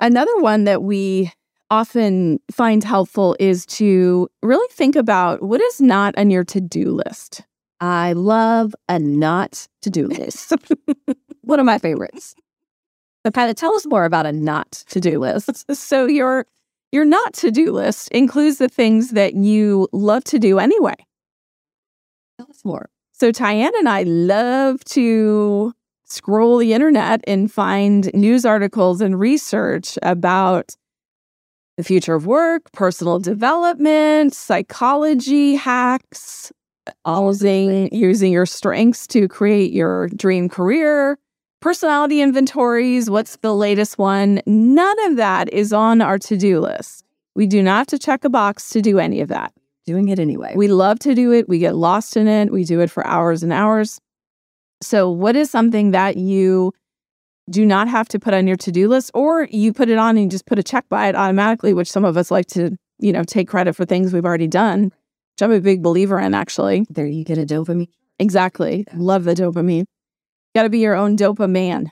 Another 0.00 0.36
one 0.38 0.64
that 0.64 0.82
we 0.82 1.32
often 1.72 2.38
find 2.50 2.84
helpful 2.84 3.34
is 3.40 3.64
to 3.64 4.28
really 4.42 4.68
think 4.72 4.94
about 4.94 5.42
what 5.42 5.58
is 5.58 5.80
not 5.80 6.16
on 6.18 6.28
your 6.28 6.44
to 6.44 6.60
do 6.60 6.90
list. 6.92 7.40
I 7.80 8.12
love 8.12 8.74
a 8.90 8.98
not 8.98 9.66
to 9.80 9.88
do 9.88 10.06
list. 10.06 10.52
one 11.40 11.58
of 11.58 11.64
my 11.64 11.78
favorites. 11.78 12.34
But 13.24 13.32
kind 13.32 13.48
of 13.48 13.56
tell 13.56 13.74
us 13.74 13.86
more 13.86 14.04
about 14.04 14.26
a 14.26 14.32
not 14.32 14.70
to 14.90 15.00
do 15.00 15.18
list. 15.18 15.74
so 15.74 16.04
your 16.06 16.46
your 16.92 17.06
not 17.06 17.32
to 17.34 17.50
do 17.50 17.72
list 17.72 18.08
includes 18.10 18.58
the 18.58 18.68
things 18.68 19.12
that 19.12 19.32
you 19.34 19.88
love 19.92 20.24
to 20.24 20.38
do 20.38 20.58
anyway. 20.58 20.96
Tell 22.38 22.50
us 22.50 22.62
more. 22.66 22.90
So 23.12 23.32
TyAnn 23.32 23.72
and 23.78 23.88
I 23.88 24.02
love 24.02 24.84
to 24.86 25.72
scroll 26.04 26.58
the 26.58 26.74
internet 26.74 27.24
and 27.26 27.50
find 27.50 28.12
news 28.12 28.44
articles 28.44 29.00
and 29.00 29.18
research 29.18 29.98
about 30.02 30.76
the 31.82 31.86
future 31.86 32.14
of 32.14 32.26
work, 32.26 32.70
personal 32.72 33.18
development, 33.18 34.34
psychology 34.34 35.56
hacks, 35.56 36.52
using 37.06 37.92
using 37.92 38.32
your 38.32 38.46
strengths 38.46 39.06
to 39.08 39.26
create 39.26 39.72
your 39.72 40.08
dream 40.10 40.48
career, 40.48 41.18
personality 41.60 42.20
inventories, 42.20 43.10
what's 43.10 43.36
the 43.38 43.54
latest 43.54 43.98
one? 43.98 44.40
None 44.46 45.10
of 45.10 45.16
that 45.16 45.52
is 45.52 45.72
on 45.72 46.00
our 46.00 46.18
to-do 46.18 46.60
list. 46.60 47.04
We 47.34 47.46
do 47.46 47.62
not 47.62 47.78
have 47.78 47.86
to 47.88 47.98
check 47.98 48.24
a 48.24 48.30
box 48.30 48.70
to 48.70 48.80
do 48.80 48.98
any 48.98 49.20
of 49.20 49.28
that. 49.28 49.52
Doing 49.84 50.08
it 50.08 50.20
anyway. 50.20 50.52
We 50.54 50.68
love 50.68 51.00
to 51.00 51.14
do 51.14 51.32
it. 51.32 51.48
We 51.48 51.58
get 51.58 51.74
lost 51.74 52.16
in 52.16 52.28
it. 52.28 52.52
We 52.52 52.62
do 52.62 52.78
it 52.80 52.90
for 52.90 53.04
hours 53.04 53.42
and 53.42 53.52
hours. 53.52 54.00
So, 54.80 55.10
what 55.10 55.34
is 55.34 55.50
something 55.50 55.90
that 55.90 56.16
you 56.16 56.72
do 57.52 57.66
not 57.66 57.86
have 57.86 58.08
to 58.08 58.18
put 58.18 58.34
on 58.34 58.46
your 58.46 58.56
to-do 58.56 58.88
list 58.88 59.10
or 59.14 59.46
you 59.50 59.72
put 59.72 59.88
it 59.88 59.98
on 59.98 60.16
and 60.16 60.24
you 60.24 60.28
just 60.28 60.46
put 60.46 60.58
a 60.58 60.62
check 60.62 60.88
by 60.88 61.08
it 61.08 61.14
automatically, 61.14 61.74
which 61.74 61.90
some 61.90 62.04
of 62.04 62.16
us 62.16 62.30
like 62.30 62.46
to, 62.46 62.76
you 62.98 63.12
know, 63.12 63.22
take 63.22 63.46
credit 63.46 63.74
for 63.74 63.84
things 63.84 64.12
we've 64.12 64.24
already 64.24 64.48
done, 64.48 64.84
which 64.84 65.42
I'm 65.42 65.52
a 65.52 65.60
big 65.60 65.82
believer 65.82 66.18
in 66.18 66.34
actually. 66.34 66.86
There 66.88 67.06
you 67.06 67.24
get 67.24 67.38
a 67.38 67.44
dopamine. 67.44 67.88
Exactly. 68.18 68.86
Love 68.94 69.24
the 69.24 69.34
dopamine. 69.34 69.84
Got 70.54 70.64
to 70.64 70.70
be 70.70 70.78
your 70.78 70.94
own 70.94 71.16
dopamine. 71.16 71.90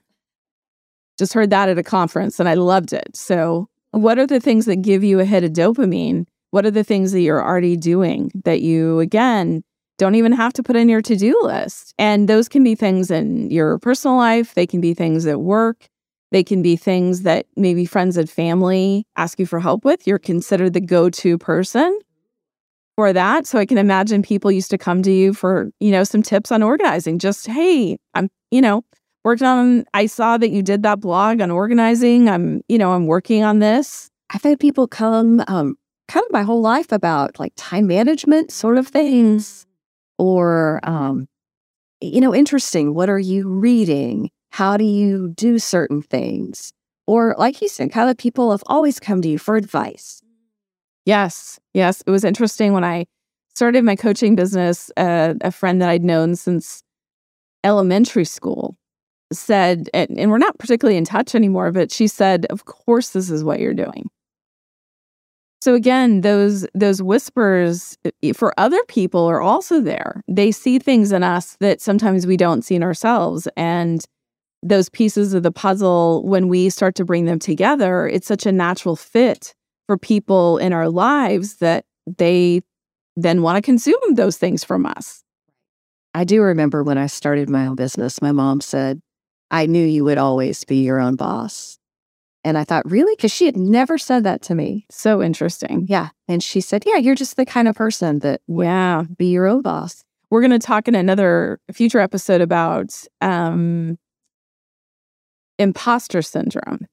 Just 1.19 1.35
heard 1.35 1.50
that 1.50 1.69
at 1.69 1.79
a 1.79 1.83
conference 1.83 2.40
and 2.40 2.49
I 2.49 2.55
loved 2.55 2.93
it. 2.93 3.14
So, 3.14 3.69
what 3.90 4.19
are 4.19 4.26
the 4.26 4.40
things 4.40 4.67
that 4.67 4.76
give 4.76 5.05
you 5.05 5.21
a 5.21 5.25
hit 5.25 5.45
of 5.45 5.52
dopamine? 5.52 6.26
What 6.52 6.64
are 6.64 6.71
the 6.71 6.85
things 6.85 7.12
that 7.12 7.21
you're 7.21 7.45
already 7.45 7.76
doing 7.76 8.31
that 8.45 8.62
you, 8.62 9.00
again, 9.00 9.62
don't 10.00 10.14
even 10.14 10.33
have 10.33 10.54
to 10.54 10.62
put 10.62 10.76
in 10.76 10.88
your 10.88 11.02
to 11.02 11.14
do 11.14 11.38
list. 11.42 11.92
And 11.99 12.26
those 12.26 12.49
can 12.49 12.64
be 12.64 12.75
things 12.75 13.11
in 13.11 13.50
your 13.50 13.78
personal 13.78 14.16
life, 14.16 14.54
they 14.54 14.66
can 14.66 14.80
be 14.80 14.95
things 14.95 15.26
at 15.26 15.42
work, 15.42 15.88
they 16.33 16.42
can 16.42 16.62
be 16.62 16.75
things 16.75 17.23
that 17.23 17.45
maybe 17.54 17.85
friends 17.85 18.16
and 18.16 18.28
family 18.28 19.07
ask 19.16 19.38
you 19.38 19.45
for 19.45 19.61
help 19.61 19.85
with. 19.85 20.07
You're 20.07 20.19
considered 20.19 20.73
the 20.73 20.80
go 20.80 21.11
to 21.11 21.37
person 21.37 21.99
for 22.97 23.12
that. 23.12 23.47
So 23.47 23.59
I 23.59 23.66
can 23.66 23.76
imagine 23.76 24.23
people 24.23 24.50
used 24.50 24.71
to 24.71 24.78
come 24.78 25.02
to 25.02 25.12
you 25.12 25.35
for, 25.35 25.71
you 25.80 25.90
know, 25.90 26.02
some 26.04 26.23
tips 26.23 26.50
on 26.50 26.62
organizing. 26.62 27.19
Just, 27.19 27.47
hey, 27.47 27.99
I'm, 28.14 28.30
you 28.50 28.62
know, 28.62 28.83
working 29.23 29.47
on, 29.47 29.85
I 29.92 30.07
saw 30.07 30.38
that 30.38 30.49
you 30.49 30.62
did 30.62 30.83
that 30.85 31.00
blog 31.00 31.42
on 31.42 31.50
organizing. 31.50 32.30
I'm, 32.30 32.62
you 32.69 32.78
know, 32.78 32.92
I'm 32.92 33.07
working 33.07 33.45
on 33.45 33.59
this. 33.59 34.09
I've 34.30 34.42
had 34.42 34.59
people 34.61 34.88
come 34.88 35.45
um, 35.47 35.76
kind 36.09 36.25
of 36.25 36.33
my 36.33 36.42
whole 36.42 36.62
life 36.62 36.90
about 36.90 37.38
like 37.38 37.52
time 37.57 37.87
management 37.87 38.50
sort 38.50 38.78
of 38.78 38.88
things 38.88 39.66
or 40.21 40.81
um, 40.83 41.27
you 42.00 42.21
know 42.21 42.35
interesting 42.35 42.95
what 42.95 43.09
are 43.09 43.19
you 43.19 43.49
reading? 43.49 44.31
How 44.50 44.77
do 44.77 44.85
you 44.85 45.29
do 45.29 45.59
certain 45.59 46.03
things? 46.03 46.73
Or 47.07 47.35
like 47.39 47.61
you 47.62 47.69
said 47.69 47.91
kind 47.91 48.11
of 48.11 48.17
people 48.17 48.50
have 48.50 48.62
always 48.67 49.00
come 49.00 49.23
to 49.23 49.29
you 49.29 49.39
for 49.39 49.57
advice. 49.57 50.23
Yes 51.07 51.59
yes 51.75 52.03
it 52.07 52.11
was 52.11 52.25
interesting 52.25 52.73
when 52.73 52.85
i 52.85 53.07
started 53.55 53.85
my 53.85 53.97
coaching 53.97 54.35
business 54.35 54.91
uh, 54.97 55.35
a 55.41 55.50
friend 55.50 55.81
that 55.81 55.89
i'd 55.89 56.05
known 56.05 56.37
since 56.37 56.83
elementary 57.65 58.25
school 58.25 58.77
said 59.33 59.89
and, 59.95 60.19
and 60.19 60.31
we're 60.31 60.39
not 60.39 60.59
particularly 60.59 60.97
in 60.97 61.05
touch 61.05 61.35
anymore 61.35 61.71
but 61.73 61.93
she 61.93 62.07
said 62.07 62.47
of 62.50 62.65
course 62.65 63.11
this 63.11 63.31
is 63.31 63.45
what 63.45 63.61
you're 63.61 63.75
doing 63.75 64.09
so 65.61 65.75
again, 65.75 66.23
those 66.23 66.67
those 66.75 67.02
whispers 67.02 67.99
for 68.35 68.55
other 68.59 68.83
people 68.85 69.26
are 69.26 69.43
also 69.43 69.81
there. 69.81 70.23
They 70.26 70.52
see 70.52 70.79
things 70.79 71.12
in 71.12 71.23
us 71.23 71.57
that 71.61 71.81
sometimes 71.81 72.26
we 72.26 72.37
don't 72.37 72.62
see 72.62 72.75
in 72.75 72.83
ourselves 72.83 73.47
and 73.57 74.05
those 74.62 74.88
pieces 74.88 75.33
of 75.35 75.43
the 75.43 75.52
puzzle 75.52 76.23
when 76.26 76.49
we 76.49 76.69
start 76.71 76.95
to 76.97 77.05
bring 77.05 77.25
them 77.25 77.38
together, 77.38 78.07
it's 78.07 78.26
such 78.26 78.47
a 78.47 78.52
natural 78.52 78.97
fit 78.97 79.55
for 79.87 79.97
people 79.97 80.59
in 80.59 80.73
our 80.73 80.88
lives 80.88 81.57
that 81.57 81.85
they 82.19 82.61
then 83.17 83.43
want 83.43 83.57
to 83.57 83.62
consume 83.62 84.14
those 84.14 84.37
things 84.37 84.62
from 84.62 84.87
us. 84.87 85.25
I 86.14 86.25
do 86.25 86.43
remember 86.43 86.83
when 86.83 86.99
I 86.99 87.07
started 87.07 87.49
my 87.49 87.67
own 87.67 87.76
business, 87.76 88.21
my 88.21 88.33
mom 88.33 88.61
said, 88.61 89.00
I 89.50 89.67
knew 89.67 89.85
you 89.85 90.05
would 90.05 90.19
always 90.19 90.64
be 90.64 90.83
your 90.85 91.00
own 91.00 91.17
boss. 91.17 91.80
And 92.42 92.56
I 92.56 92.64
thought, 92.64 92.90
really? 92.90 93.14
Because 93.16 93.32
she 93.32 93.47
had 93.47 93.56
never 93.56 93.99
said 93.99 94.25
that 94.25 94.42
to 94.42 94.54
me. 94.54 94.87
So 94.90 95.23
interesting. 95.23 95.87
Yeah. 95.88 96.09
And 96.26 96.42
she 96.42 96.61
said, 96.61 96.85
yeah, 96.87 96.97
you're 96.97 97.14
just 97.14 97.37
the 97.37 97.44
kind 97.44 97.68
of 97.68 97.76
person 97.76 98.20
that, 98.20 98.40
yeah, 98.49 99.04
be 99.16 99.26
your 99.26 99.47
own 99.47 99.62
boss. 99.62 100.02
We're 100.30 100.40
going 100.40 100.52
to 100.52 100.59
talk 100.59 100.88
in 100.88 100.94
another 100.94 101.61
future 101.73 101.99
episode 101.99 102.40
about 102.40 102.94
um, 103.20 103.99
imposter 105.59 106.23
syndrome 106.23 106.87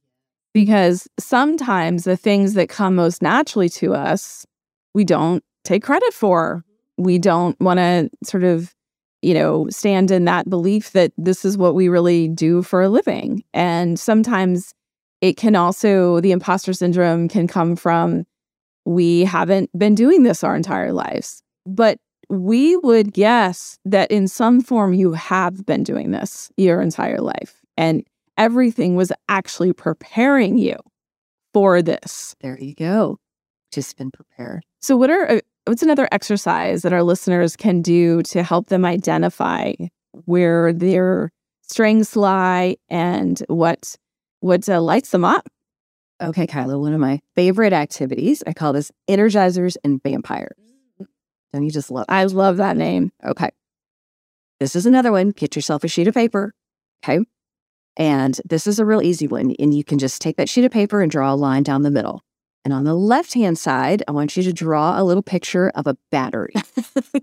because 0.53 1.07
sometimes 1.19 2.03
the 2.03 2.17
things 2.17 2.55
that 2.55 2.67
come 2.67 2.95
most 2.95 3.21
naturally 3.21 3.69
to 3.69 3.93
us, 3.93 4.45
we 4.93 5.05
don't 5.05 5.43
take 5.63 5.83
credit 5.83 6.13
for. 6.13 6.65
We 6.97 7.19
don't 7.19 7.59
want 7.61 7.77
to 7.77 8.09
sort 8.23 8.43
of, 8.43 8.73
you 9.21 9.35
know, 9.35 9.67
stand 9.69 10.09
in 10.09 10.25
that 10.25 10.49
belief 10.49 10.91
that 10.91 11.11
this 11.15 11.45
is 11.45 11.57
what 11.57 11.75
we 11.75 11.89
really 11.89 12.27
do 12.27 12.63
for 12.63 12.81
a 12.81 12.89
living. 12.89 13.43
And 13.53 13.99
sometimes 13.99 14.73
it 15.21 15.37
can 15.37 15.55
also, 15.55 16.19
the 16.21 16.31
imposter 16.31 16.73
syndrome 16.73 17.27
can 17.27 17.47
come 17.47 17.75
from 17.75 18.25
we 18.85 19.25
haven't 19.25 19.69
been 19.77 19.95
doing 19.95 20.23
this 20.23 20.43
our 20.43 20.55
entire 20.55 20.93
lives. 20.93 21.43
But 21.65 21.99
we 22.29 22.77
would 22.77 23.13
guess 23.13 23.77
that 23.85 24.11
in 24.11 24.27
some 24.27 24.61
form 24.61 24.93
you 24.93 25.13
have 25.13 25.65
been 25.65 25.83
doing 25.83 26.11
this 26.11 26.49
your 26.57 26.81
entire 26.81 27.19
life. 27.19 27.61
And 27.75 28.03
everything 28.37 28.95
was 28.95 29.11
actually 29.27 29.73
preparing 29.73 30.57
you 30.57 30.77
for 31.53 31.81
this. 31.81 32.35
There 32.41 32.57
you 32.59 32.75
go. 32.75 33.19
Just 33.71 33.97
been 33.97 34.11
prepared. 34.11 34.63
So, 34.81 34.95
what 34.95 35.09
are 35.09 35.29
uh, 35.29 35.39
what's 35.65 35.83
another 35.83 36.07
exercise 36.11 36.83
that 36.83 36.93
our 36.93 37.03
listeners 37.03 37.55
can 37.55 37.81
do 37.81 38.21
to 38.23 38.43
help 38.43 38.67
them 38.67 38.85
identify 38.85 39.73
where 40.25 40.71
their 40.71 41.31
strengths 41.63 42.15
lie 42.15 42.77
and 42.89 43.43
what 43.47 43.97
what 44.39 44.67
uh, 44.69 44.81
lights 44.81 45.11
them 45.11 45.25
up. 45.25 45.47
Okay, 46.21 46.47
Kyla, 46.47 46.79
one 46.79 46.93
of 46.93 46.99
my 46.99 47.19
favorite 47.35 47.73
activities. 47.73 48.43
I 48.47 48.53
call 48.53 48.73
this 48.73 48.91
energizers 49.09 49.77
and 49.83 50.01
vampires. 50.01 50.57
Don't 51.53 51.63
you 51.63 51.71
just 51.71 51.91
love 51.91 52.05
I 52.09 52.23
love 52.25 52.57
that 52.57 52.75
name. 52.75 53.11
Okay. 53.25 53.49
This 54.59 54.75
is 54.75 54.85
another 54.85 55.11
one. 55.11 55.29
Get 55.29 55.55
yourself 55.55 55.83
a 55.83 55.87
sheet 55.87 56.07
of 56.07 56.15
paper. 56.15 56.53
Okay. 57.03 57.23
And 57.95 58.39
this 58.45 58.67
is 58.67 58.79
a 58.79 58.85
real 58.85 59.01
easy 59.01 59.27
one. 59.27 59.55
And 59.59 59.73
you 59.73 59.83
can 59.83 59.99
just 59.99 60.21
take 60.21 60.37
that 60.37 60.49
sheet 60.49 60.65
of 60.65 60.71
paper 60.71 61.01
and 61.01 61.11
draw 61.11 61.33
a 61.33 61.35
line 61.35 61.63
down 61.63 61.83
the 61.83 61.91
middle. 61.91 62.23
And 62.65 62.73
on 62.73 62.83
the 62.83 62.95
left 62.95 63.33
hand 63.33 63.57
side, 63.57 64.03
I 64.07 64.11
want 64.11 64.35
you 64.35 64.43
to 64.43 64.53
draw 64.53 64.99
a 64.99 65.03
little 65.03 65.23
picture 65.23 65.71
of 65.75 65.87
a 65.87 65.97
battery. 66.11 66.53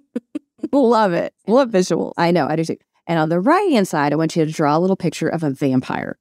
love 0.73 1.13
it. 1.13 1.35
Love 1.47 1.71
visuals. 1.71 2.13
I 2.17 2.31
know, 2.31 2.47
I 2.49 2.57
do 2.57 2.65
too. 2.65 2.77
And 3.07 3.19
on 3.19 3.29
the 3.29 3.41
right 3.41 3.71
hand 3.71 3.87
side, 3.87 4.13
I 4.13 4.17
want 4.17 4.35
you 4.37 4.45
to 4.45 4.51
draw 4.51 4.77
a 4.77 4.81
little 4.81 4.97
picture 4.97 5.29
of 5.29 5.43
a 5.43 5.51
vampire. 5.51 6.19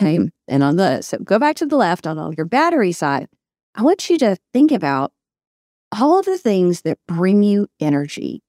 Okay. 0.00 0.30
And 0.46 0.62
on 0.62 0.76
the, 0.76 1.02
so 1.02 1.18
go 1.18 1.38
back 1.38 1.56
to 1.56 1.66
the 1.66 1.76
left 1.76 2.06
on 2.06 2.18
all 2.18 2.32
your 2.34 2.46
battery 2.46 2.92
side. 2.92 3.28
I 3.74 3.82
want 3.82 4.08
you 4.08 4.18
to 4.18 4.36
think 4.52 4.70
about 4.70 5.12
all 5.92 6.18
of 6.18 6.24
the 6.24 6.38
things 6.38 6.82
that 6.82 6.98
bring 7.06 7.42
you 7.42 7.68
energy. 7.80 8.42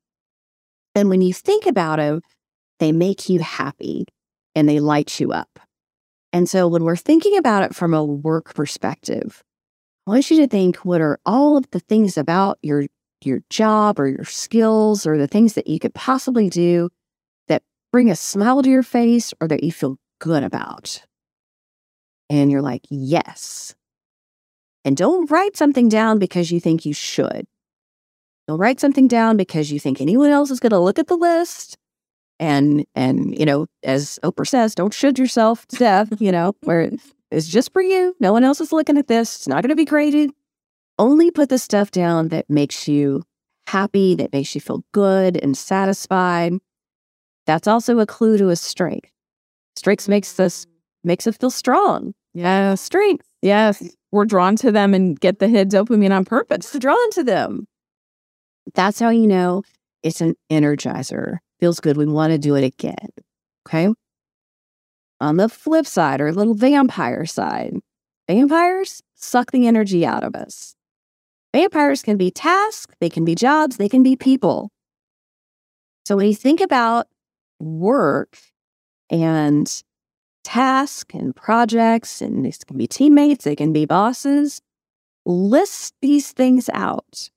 And 0.96 1.10
when 1.10 1.22
you 1.22 1.34
think 1.34 1.66
about 1.66 1.98
them, 1.98 2.22
they 2.80 2.92
make 2.92 3.30
you 3.30 3.40
happy 3.40 4.06
and 4.56 4.68
they 4.68 4.80
light 4.80 5.20
you 5.20 5.32
up. 5.32 5.60
And 6.32 6.50
so 6.50 6.68
when 6.68 6.84
we're 6.84 6.96
thinking 6.96 7.38
about 7.38 7.64
it 7.64 7.76
from 7.76 7.94
a 7.94 8.04
work 8.04 8.54
perspective, 8.54 9.44
I 10.08 10.12
want 10.12 10.30
you 10.30 10.38
to 10.38 10.48
think 10.48 10.78
what 10.78 11.02
are 11.02 11.20
all 11.26 11.58
of 11.58 11.70
the 11.72 11.80
things 11.80 12.18
about 12.18 12.58
your 12.62 12.86
your 13.22 13.42
job 13.50 14.00
or 14.00 14.08
your 14.08 14.24
skills 14.24 15.06
or 15.06 15.18
the 15.18 15.28
things 15.28 15.54
that 15.54 15.68
you 15.68 15.78
could 15.78 15.94
possibly 15.94 16.50
do 16.50 16.90
that 17.50 17.62
bring 17.92 18.10
a 18.10 18.16
smile 18.16 18.64
to 18.64 18.70
your 18.70 18.84
face 18.84 19.34
or 19.42 19.48
that 19.50 19.62
you 19.62 19.74
feel 19.74 19.98
good 20.20 20.42
about. 20.42 21.04
And 22.30 22.52
you're 22.52 22.62
like, 22.62 22.84
yes. 22.90 23.76
And 24.86 24.96
don't 24.96 25.30
write 25.30 25.58
something 25.58 25.90
down 25.90 26.20
because 26.20 26.52
you 26.52 26.60
think 26.60 26.86
you 26.86 26.94
should. 26.94 27.48
Don't 28.48 28.60
write 28.60 28.80
something 28.80 29.08
down 29.08 29.38
because 29.38 29.72
you 29.72 29.80
think 29.80 30.00
anyone 30.00 30.30
else 30.30 30.52
is 30.52 30.60
going 30.60 30.72
to 30.72 30.80
look 30.80 31.00
at 31.00 31.08
the 31.08 31.18
list 31.18 31.78
and 32.42 32.86
and 32.96 33.38
you 33.38 33.46
know 33.46 33.68
as 33.84 34.18
oprah 34.24 34.48
says 34.48 34.74
don't 34.74 34.94
should 34.94 35.20
yourself 35.20 35.68
to 35.68 35.76
death 35.76 36.22
you 36.22 36.32
know 36.32 36.56
where 36.64 36.90
it's 37.32 37.48
just 37.48 37.72
for 37.74 37.82
you. 37.82 38.16
No 38.20 38.34
one 38.34 38.44
else 38.44 38.60
is 38.60 38.72
looking 38.72 38.98
at 38.98 39.08
this. 39.08 39.36
It's 39.36 39.48
not 39.48 39.62
going 39.62 39.70
to 39.70 39.76
be 39.76 39.86
graded. 39.86 40.32
Only 40.98 41.32
put 41.32 41.50
the 41.50 41.60
stuff 41.60 41.92
down 41.92 42.30
that 42.30 42.50
makes 42.50 42.88
you 42.88 43.24
happy 43.68 44.16
that 44.16 44.34
makes 44.34 44.56
you 44.56 44.62
feel 44.62 44.84
good 44.92 45.38
and 45.38 45.56
satisfied. 45.56 46.54
That's 47.46 47.68
also 47.68 48.00
a 48.00 48.06
clue 48.06 48.38
to 48.38 48.50
a 48.50 48.56
strength. 48.56 49.12
Strengths 49.76 50.08
makes 50.08 50.40
us 50.40 50.66
mm. 50.66 50.70
makes 51.04 51.28
us 51.28 51.38
feel 51.38 51.52
strong 51.52 52.14
Yeah. 52.34 52.76
strength 52.76 53.26
Yes. 53.42 53.82
We're 54.12 54.26
drawn 54.26 54.56
to 54.58 54.72
them 54.72 54.94
and 54.94 55.20
get 55.20 55.40
the 55.40 55.48
hit 55.48 55.70
dopamine 55.70 56.12
on 56.12 56.26
purpose. 56.26 56.74
it's 56.76 56.80
drawn 56.80 57.12
to 57.12 57.24
them 57.24 57.68
that's 58.76 59.00
how 59.00 59.10
you 59.10 59.28
know 59.28 59.64
it's 60.04 60.22
an 60.22 60.36
energizer 60.52 61.38
feels 61.60 61.80
good 61.80 61.98
we 61.98 62.06
want 62.06 62.32
to 62.32 62.38
do 62.38 62.56
it 62.56 62.64
again 62.64 63.10
okay 63.68 63.90
on 65.20 65.38
the 65.38 65.50
flip 65.50 65.86
side 65.86 66.22
or 66.22 66.32
little 66.32 66.54
vampire 66.54 67.26
side 67.26 67.74
vampires 68.28 69.02
suck 69.16 69.52
the 69.52 69.68
energy 69.68 70.06
out 70.06 70.24
of 70.24 70.36
us 70.36 70.76
vampires 71.54 72.02
can 72.02 72.18
be 72.18 72.32
tasks 72.32 72.94
they 73.00 73.10
can 73.10 73.26
be 73.26 73.36
jobs 73.36 73.78
they 73.78 73.90
can 73.90 74.04
be 74.04 74.16
people 74.16 74.70
so 76.06 76.16
when 76.16 76.28
you 76.28 76.36
think 76.36 76.62
about 76.62 77.08
work 77.60 78.38
and 79.10 79.84
tasks 80.44 81.14
and 81.14 81.36
projects 81.36 82.22
and 82.22 82.46
these 82.46 82.58
can 82.60 82.78
be 82.78 82.88
teammates 82.88 83.44
they 83.44 83.56
can 83.56 83.74
be 83.74 83.86
bosses 83.86 84.62
list 85.26 85.94
these 86.02 86.32
things 86.32 86.70
out 86.74 87.30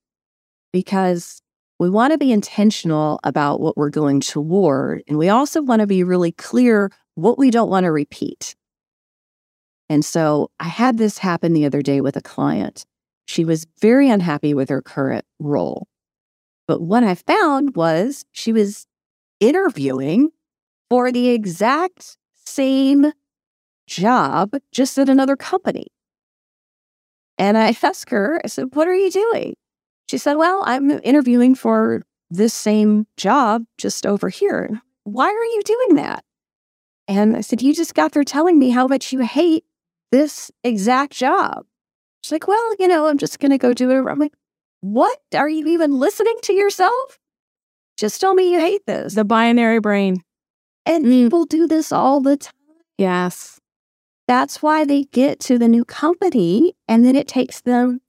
because 0.73 1.43
we 1.79 1.91
want 1.91 2.13
to 2.13 2.19
be 2.19 2.33
intentional 2.33 3.19
about 3.25 3.61
what 3.61 3.77
we're 3.77 3.91
going 3.91 4.21
toward. 4.21 5.03
And 5.09 5.19
we 5.19 5.29
also 5.29 5.63
want 5.63 5.81
to 5.81 5.87
be 5.87 6.05
really 6.05 6.33
clear 6.33 6.91
what 7.17 7.39
we 7.39 7.51
don't 7.51 7.71
want 7.71 7.85
to 7.85 7.91
repeat. 7.91 8.55
And 9.89 10.05
so 10.05 10.51
I 10.61 10.69
had 10.69 10.97
this 10.97 11.19
happen 11.19 11.53
the 11.53 11.67
other 11.67 11.83
day 11.83 12.01
with 12.01 12.17
a 12.17 12.23
client. 12.23 12.87
She 13.27 13.45
was 13.45 13.67
very 13.81 14.09
unhappy 14.09 14.55
with 14.55 14.69
her 14.69 14.81
current 14.81 15.25
role. 15.39 15.89
But 16.67 16.81
what 16.81 17.03
I 17.05 17.15
found 17.15 17.75
was 17.75 18.25
she 18.31 18.53
was 18.53 18.87
interviewing 19.41 20.31
for 20.89 21.11
the 21.11 21.31
exact 21.31 22.17
same 22.47 23.13
job, 23.87 24.55
just 24.73 24.99
at 24.99 25.09
another 25.09 25.37
company. 25.37 25.89
And 27.39 27.59
I 27.59 27.75
asked 27.83 28.11
her, 28.11 28.41
I 28.45 28.49
said, 28.49 28.75
What 28.75 28.89
are 28.89 28.95
you 28.95 29.11
doing? 29.11 29.55
She 30.09 30.19
said, 30.19 30.35
Well, 30.35 30.63
I'm 30.67 30.91
interviewing 30.91 31.55
for 31.55 32.03
this 32.31 32.55
same 32.55 33.07
job 33.17 33.65
just 33.79 34.07
over 34.07 34.29
here. 34.29 34.81
Why 35.05 35.27
are 35.27 35.45
you 35.45 35.63
doing 35.65 35.97
that? 35.97 36.25
And 37.09 37.37
I 37.37 37.41
said, 37.41 37.63
You 37.63 37.75
just 37.75 37.95
got 37.95 38.13
there 38.13 38.25
telling 38.25 38.59
me 38.59 38.71
how 38.71 38.87
much 38.87 39.13
you 39.13 39.21
hate 39.21 39.65
this 40.11 40.51
exact 40.63 41.13
job. 41.13 41.65
She's 42.23 42.33
like, 42.33 42.47
Well, 42.47 42.75
you 42.79 42.89
know, 42.89 43.07
I'm 43.07 43.19
just 43.19 43.41
going 43.41 43.51
to 43.51 43.59
go 43.59 43.73
do 43.73 43.91
it. 43.91 44.09
I'm 44.09 44.19
like, 44.19 44.35
What? 44.81 45.19
Are 45.35 45.49
you 45.49 45.67
even 45.69 45.99
listening 45.99 46.37
to 46.43 46.53
yourself? 46.53 47.19
Just 47.97 48.21
tell 48.21 48.35
me 48.35 48.53
you 48.53 48.61
hate 48.61 48.87
this. 48.87 49.14
The 49.14 49.25
binary 49.25 49.81
brain. 49.81 50.23
And 50.87 51.05
Mm. 51.05 51.11
people 51.25 51.45
do 51.45 51.66
this 51.66 51.92
all 51.92 52.21
the 52.21 52.37
time. 52.37 52.53
Yes. 52.99 53.61
That's 54.29 54.62
why 54.62 54.85
they 54.85 55.05
get 55.05 55.40
to 55.40 55.59
the 55.59 55.68
new 55.68 55.85
company 55.85 56.75
and 56.88 57.05
then 57.05 57.16
it 57.16 57.29
takes 57.29 57.61
them 57.61 58.01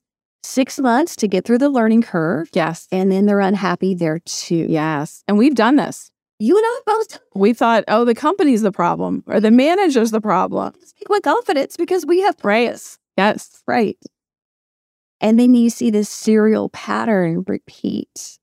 six 0.44 0.80
months 0.80 1.16
to 1.18 1.28
get 1.28 1.46
through 1.46 1.58
the 1.58 1.70
learning 1.70 2.02
curve. 2.04 2.50
Yes. 2.54 2.88
And 2.92 3.12
then 3.12 3.26
they're 3.26 3.40
unhappy 3.40 3.96
there 3.96 4.20
too. 4.20 4.66
Yes. 4.70 5.24
And 5.28 5.38
we've 5.38 5.56
done 5.56 5.76
this. 5.78 6.12
You 6.40 6.58
and 6.58 6.66
I 6.66 6.80
both 6.86 7.20
We 7.36 7.54
thought, 7.54 7.84
oh, 7.88 8.04
the 8.06 8.16
company's 8.16 8.62
the 8.62 8.72
problem 8.72 9.24
or 9.28 9.40
the 9.40 9.52
manager's 9.52 10.12
the 10.12 10.20
problem. 10.22 10.74
speak 10.84 11.10
with 11.10 11.24
confidence 11.24 11.78
because 11.78 12.06
we 12.06 12.22
have 12.22 12.38
praise. 12.38 13.00
Yes. 13.18 13.62
Right. 13.68 13.98
And 15.22 15.40
then 15.40 15.54
you 15.56 15.70
see 15.70 15.90
this 15.90 16.10
serial 16.10 16.70
pattern 16.70 17.44
repeat. 17.48 18.38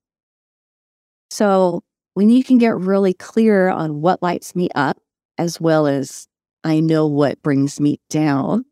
So 1.31 1.83
when 2.15 2.31
you 2.31 2.43
can 2.45 2.59
get 2.59 2.77
really 2.77 3.15
clear 3.15 3.69
on 3.69 4.01
what 4.01 4.23
lights 4.23 4.55
me 4.55 4.69
up, 4.75 4.99
as 5.39 5.61
well 5.61 5.87
as 5.87 6.27
I 6.65 6.81
know 6.81 7.07
what 7.07 7.43
brings 7.43 7.81
me 7.81 8.01
down, 8.11 8.65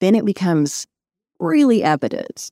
then 0.00 0.14
it 0.14 0.24
becomes 0.24 0.86
really 1.38 1.82
evident. 1.82 2.50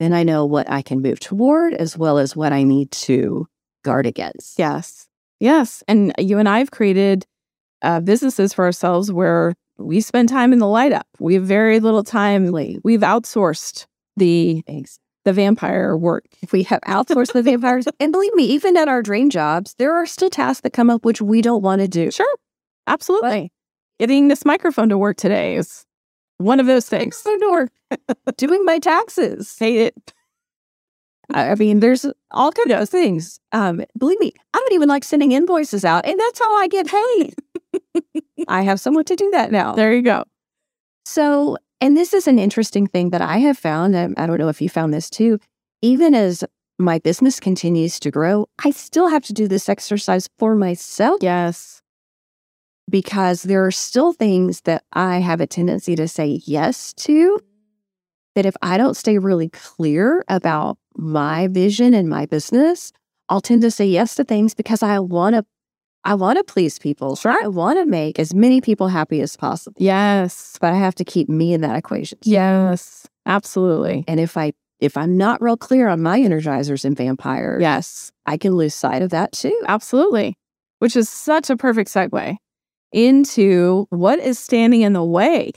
Then 0.00 0.12
I 0.12 0.22
know 0.22 0.44
what 0.44 0.68
I 0.68 0.82
can 0.82 1.00
move 1.00 1.20
toward 1.20 1.74
as 1.74 1.96
well 1.96 2.18
as 2.18 2.34
what 2.34 2.52
I 2.52 2.62
need 2.62 2.90
to 2.92 3.46
guard 3.84 4.06
against. 4.06 4.58
Yes. 4.58 5.06
Yes. 5.40 5.82
And 5.88 6.12
you 6.18 6.38
and 6.38 6.48
I 6.48 6.58
have 6.58 6.70
created 6.70 7.24
uh, 7.82 8.00
businesses 8.00 8.52
for 8.52 8.64
ourselves 8.64 9.10
where 9.12 9.54
we 9.78 10.00
spend 10.00 10.28
time 10.28 10.52
in 10.52 10.58
the 10.58 10.66
light 10.66 10.92
up. 10.92 11.06
We 11.18 11.34
have 11.34 11.44
very 11.44 11.80
little 11.80 12.04
time. 12.04 12.52
We've 12.52 13.00
outsourced 13.00 13.86
the 14.16 14.62
Ex- 14.68 14.98
the 15.24 15.32
vampire 15.32 15.96
work. 15.96 16.24
If 16.42 16.52
we 16.52 16.64
have 16.64 16.80
outsourced 16.82 17.32
the 17.32 17.42
vampires, 17.42 17.86
and 18.00 18.12
believe 18.12 18.34
me, 18.34 18.44
even 18.44 18.76
at 18.76 18.88
our 18.88 19.02
dream 19.02 19.30
jobs, 19.30 19.74
there 19.78 19.94
are 19.94 20.06
still 20.06 20.30
tasks 20.30 20.62
that 20.62 20.72
come 20.72 20.90
up 20.90 21.04
which 21.04 21.20
we 21.20 21.42
don't 21.42 21.62
want 21.62 21.80
to 21.80 21.88
do. 21.88 22.10
Sure. 22.10 22.36
Absolutely. 22.86 23.52
Getting 23.98 24.28
this 24.28 24.44
microphone 24.44 24.88
to 24.88 24.98
work 24.98 25.16
today 25.16 25.56
is 25.56 25.86
one 26.38 26.58
of 26.58 26.66
those 26.66 26.88
things. 26.88 27.24
Or 27.48 27.68
doing 28.36 28.64
my 28.64 28.78
taxes. 28.78 29.56
Hate 29.58 29.78
it. 29.78 30.12
I 31.32 31.50
I 31.50 31.54
mean, 31.54 31.80
there's 31.80 32.06
all 32.30 32.52
kinds 32.52 32.72
of 32.72 32.88
things. 32.88 33.38
Um, 33.52 33.84
believe 33.96 34.18
me, 34.18 34.32
I 34.52 34.58
don't 34.58 34.72
even 34.72 34.88
like 34.88 35.04
sending 35.04 35.32
invoices 35.32 35.84
out, 35.84 36.06
and 36.06 36.18
that's 36.18 36.38
how 36.38 36.56
I 36.56 36.68
get 36.68 36.86
paid. 36.88 37.34
I 38.48 38.62
have 38.62 38.80
someone 38.80 39.04
to 39.04 39.16
do 39.16 39.30
that 39.30 39.52
now. 39.52 39.74
There 39.74 39.94
you 39.94 40.02
go. 40.02 40.24
So, 41.04 41.58
and 41.82 41.96
this 41.96 42.14
is 42.14 42.26
an 42.26 42.38
interesting 42.38 42.86
thing 42.86 43.10
that 43.10 43.20
I 43.20 43.38
have 43.38 43.58
found. 43.58 43.94
and 43.94 44.14
I 44.16 44.26
don't 44.26 44.38
know 44.38 44.48
if 44.48 44.62
you 44.62 44.68
found 44.70 44.94
this 44.94 45.10
too. 45.10 45.38
Even 45.82 46.14
as 46.14 46.44
my 46.78 46.98
business 46.98 47.38
continues 47.40 48.00
to 48.00 48.10
grow, 48.10 48.46
I 48.64 48.70
still 48.70 49.08
have 49.08 49.24
to 49.24 49.32
do 49.32 49.46
this 49.48 49.68
exercise 49.68 50.28
for 50.38 50.54
myself 50.56 51.18
Yes. 51.20 51.82
because 52.88 53.42
there 53.42 53.64
are 53.66 53.70
still 53.70 54.12
things 54.12 54.62
that 54.62 54.84
I 54.92 55.18
have 55.18 55.40
a 55.40 55.46
tendency 55.46 55.94
to 55.96 56.08
say 56.08 56.40
yes 56.44 56.92
to. 56.94 57.38
That 58.34 58.46
if 58.46 58.56
I 58.62 58.78
don't 58.78 58.96
stay 58.96 59.18
really 59.18 59.50
clear 59.50 60.24
about 60.28 60.78
my 60.96 61.48
vision 61.48 61.92
and 61.94 62.08
my 62.08 62.24
business, 62.26 62.92
I'll 63.28 63.42
tend 63.42 63.62
to 63.62 63.70
say 63.70 63.86
yes 63.86 64.14
to 64.14 64.24
things 64.24 64.54
because 64.54 64.82
I 64.82 64.98
want 65.00 65.34
to. 65.36 65.44
I 66.04 66.14
want 66.14 66.38
to 66.38 66.44
please 66.44 66.78
people. 66.78 67.14
Sure. 67.16 67.32
I 67.42 67.46
want 67.46 67.78
to 67.78 67.86
make 67.86 68.18
as 68.18 68.34
many 68.34 68.60
people 68.60 68.88
happy 68.88 69.20
as 69.20 69.36
possible, 69.36 69.76
Yes. 69.80 70.56
but 70.60 70.72
I 70.72 70.76
have 70.76 70.94
to 70.96 71.04
keep 71.04 71.28
me 71.28 71.52
in 71.52 71.60
that 71.60 71.76
equation. 71.76 72.18
Yes. 72.22 73.06
Absolutely. 73.26 74.04
And 74.08 74.18
if 74.18 74.36
I 74.36 74.52
if 74.80 74.96
I'm 74.96 75.16
not 75.16 75.40
real 75.40 75.56
clear 75.56 75.86
on 75.86 76.02
my 76.02 76.18
energizers 76.18 76.84
and 76.84 76.96
vampires, 76.96 77.62
Yes. 77.62 78.10
I 78.26 78.36
can 78.36 78.56
lose 78.56 78.74
sight 78.74 79.00
of 79.02 79.10
that 79.10 79.30
too. 79.32 79.56
Absolutely. 79.68 80.34
Which 80.80 80.96
is 80.96 81.08
such 81.08 81.50
a 81.50 81.56
perfect 81.56 81.88
segue 81.88 82.36
into 82.90 83.86
what 83.90 84.18
is 84.18 84.38
standing 84.38 84.82
in 84.82 84.92
the 84.92 85.04
way 85.04 85.52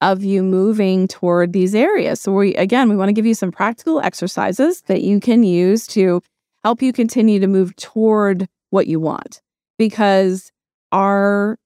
of 0.00 0.22
you 0.24 0.42
moving 0.42 1.06
toward 1.08 1.52
these 1.52 1.74
areas. 1.74 2.20
So 2.20 2.32
we 2.32 2.54
again, 2.54 2.88
we 2.88 2.96
want 2.96 3.08
to 3.08 3.12
give 3.12 3.26
you 3.26 3.34
some 3.34 3.50
practical 3.52 4.00
exercises 4.00 4.82
that 4.82 5.02
you 5.02 5.18
can 5.20 5.42
use 5.42 5.86
to 5.88 6.22
help 6.64 6.80
you 6.80 6.92
continue 6.92 7.40
to 7.40 7.46
move 7.48 7.74
toward 7.76 8.46
what 8.70 8.86
you 8.86 9.00
want. 9.00 9.40
Because 9.80 10.52
our 10.92 11.58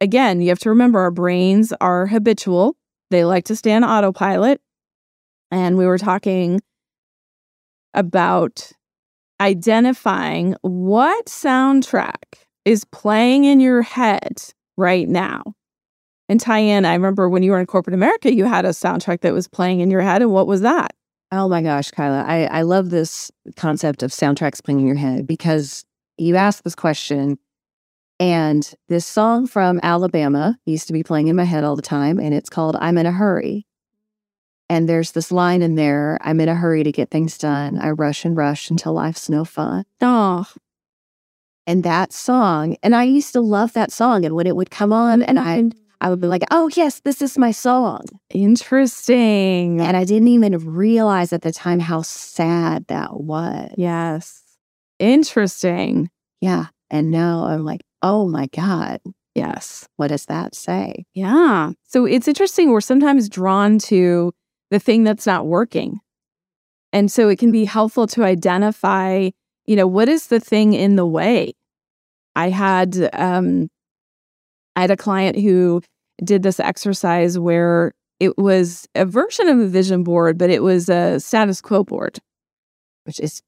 again, 0.00 0.40
you 0.40 0.48
have 0.50 0.60
to 0.60 0.68
remember 0.68 1.00
our 1.00 1.10
brains 1.10 1.72
are 1.80 2.06
habitual. 2.06 2.76
They 3.10 3.24
like 3.24 3.46
to 3.46 3.56
stay 3.56 3.72
on 3.72 3.82
autopilot. 3.82 4.60
And 5.50 5.76
we 5.76 5.84
were 5.84 5.98
talking 5.98 6.60
about 7.94 8.70
identifying 9.40 10.54
what 10.60 11.26
soundtrack 11.26 12.22
is 12.64 12.84
playing 12.84 13.44
in 13.44 13.58
your 13.58 13.82
head 13.82 14.40
right 14.76 15.08
now. 15.08 15.42
And 16.28 16.40
TyAnn, 16.40 16.86
I 16.86 16.92
remember 16.92 17.28
when 17.28 17.42
you 17.42 17.50
were 17.50 17.58
in 17.58 17.66
corporate 17.66 17.94
America, 17.94 18.32
you 18.32 18.44
had 18.44 18.66
a 18.66 18.68
soundtrack 18.68 19.22
that 19.22 19.34
was 19.34 19.48
playing 19.48 19.80
in 19.80 19.90
your 19.90 20.02
head. 20.02 20.22
And 20.22 20.30
what 20.30 20.46
was 20.46 20.60
that? 20.60 20.94
Oh 21.32 21.48
my 21.48 21.60
gosh, 21.60 21.90
Kyla, 21.90 22.22
I, 22.22 22.44
I 22.44 22.62
love 22.62 22.90
this 22.90 23.32
concept 23.56 24.04
of 24.04 24.12
soundtracks 24.12 24.62
playing 24.62 24.78
in 24.78 24.86
your 24.86 24.94
head 24.94 25.26
because 25.26 25.84
you 26.18 26.36
asked 26.36 26.62
this 26.62 26.76
question 26.76 27.36
And 28.20 28.68
this 28.88 29.06
song 29.06 29.46
from 29.46 29.78
Alabama 29.82 30.58
used 30.66 30.88
to 30.88 30.92
be 30.92 31.04
playing 31.04 31.28
in 31.28 31.36
my 31.36 31.44
head 31.44 31.62
all 31.64 31.76
the 31.76 31.82
time, 31.82 32.18
and 32.18 32.34
it's 32.34 32.50
called 32.50 32.76
I'm 32.80 32.98
in 32.98 33.06
a 33.06 33.12
Hurry. 33.12 33.64
And 34.68 34.88
there's 34.88 35.12
this 35.12 35.32
line 35.32 35.62
in 35.62 35.76
there 35.76 36.18
I'm 36.20 36.40
in 36.40 36.48
a 36.48 36.54
hurry 36.54 36.82
to 36.82 36.92
get 36.92 37.10
things 37.10 37.38
done. 37.38 37.78
I 37.78 37.90
rush 37.90 38.24
and 38.26 38.36
rush 38.36 38.68
until 38.68 38.92
life's 38.92 39.28
no 39.30 39.44
fun. 39.46 39.84
Oh, 40.02 40.46
And 41.66 41.84
that 41.84 42.12
song, 42.12 42.76
and 42.82 42.94
I 42.94 43.04
used 43.04 43.32
to 43.32 43.40
love 43.40 43.72
that 43.74 43.92
song. 43.92 44.24
And 44.26 44.34
when 44.34 44.46
it 44.46 44.56
would 44.56 44.70
come 44.70 44.92
on, 44.92 45.22
and 45.22 45.38
I, 45.38 45.70
I 46.02 46.10
would 46.10 46.20
be 46.20 46.26
like, 46.26 46.42
oh, 46.50 46.68
yes, 46.76 47.00
this 47.00 47.22
is 47.22 47.38
my 47.38 47.50
song. 47.50 48.02
interesting. 48.30 49.80
And 49.80 49.96
I 49.96 50.04
didn't 50.04 50.28
even 50.28 50.52
realize 50.58 51.32
at 51.32 51.42
the 51.42 51.52
time 51.52 51.80
how 51.80 52.02
sad 52.02 52.86
that 52.88 53.20
was. 53.20 53.72
Yes. 53.78 54.42
Interesting. 54.98 56.10
Yeah. 56.40 56.66
And 56.90 57.10
now 57.10 57.44
I'm 57.44 57.64
like, 57.64 57.80
oh 58.02 58.28
my 58.28 58.46
God, 58.46 59.00
Yes. 59.34 59.88
what 59.96 60.08
does 60.08 60.26
that 60.26 60.54
say? 60.54 61.04
Yeah. 61.14 61.72
So 61.84 62.04
it's 62.06 62.26
interesting. 62.28 62.70
We're 62.70 62.80
sometimes 62.80 63.28
drawn 63.28 63.78
to 63.80 64.32
the 64.70 64.80
thing 64.80 65.04
that's 65.04 65.26
not 65.26 65.46
working. 65.46 66.00
And 66.92 67.10
so 67.12 67.28
it 67.28 67.38
can 67.38 67.52
be 67.52 67.64
helpful 67.64 68.06
to 68.08 68.24
identify, 68.24 69.30
you 69.66 69.76
know, 69.76 69.86
what 69.86 70.08
is 70.08 70.26
the 70.28 70.40
thing 70.40 70.72
in 70.72 70.96
the 70.96 71.06
way? 71.06 71.52
I 72.34 72.48
had 72.50 73.10
um 73.12 73.68
I 74.74 74.82
had 74.82 74.90
a 74.90 74.96
client 74.96 75.38
who 75.38 75.82
did 76.24 76.42
this 76.42 76.60
exercise 76.60 77.38
where 77.38 77.92
it 78.20 78.36
was 78.38 78.86
a 78.94 79.04
version 79.04 79.48
of 79.48 79.58
a 79.58 79.66
vision 79.68 80.02
board, 80.02 80.38
but 80.38 80.50
it 80.50 80.62
was 80.62 80.88
a 80.88 81.20
status 81.20 81.60
quo 81.60 81.84
board. 81.84 82.18
Which 83.08 83.20
is 83.20 83.42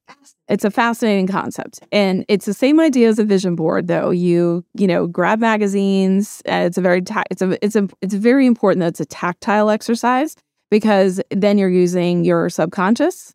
It's 0.48 0.64
a 0.64 0.70
fascinating 0.70 1.26
concept. 1.26 1.80
And 1.92 2.24
it's 2.28 2.46
the 2.46 2.54
same 2.54 2.80
idea 2.80 3.10
as 3.10 3.18
a 3.18 3.24
vision 3.24 3.56
board 3.56 3.88
though. 3.88 4.08
You, 4.08 4.64
you 4.72 4.86
know, 4.86 5.06
grab 5.06 5.38
magazines, 5.38 6.40
it's 6.46 6.78
a 6.78 6.80
very 6.80 7.02
ta- 7.02 7.24
it's 7.30 7.42
a 7.42 7.62
it's 7.62 7.76
a 7.76 7.86
it's 8.00 8.14
very 8.14 8.46
important 8.46 8.80
that 8.80 8.88
it's 8.88 9.00
a 9.00 9.04
tactile 9.04 9.68
exercise 9.68 10.34
because 10.70 11.20
then 11.30 11.58
you're 11.58 11.68
using 11.68 12.24
your 12.24 12.48
subconscious. 12.48 13.34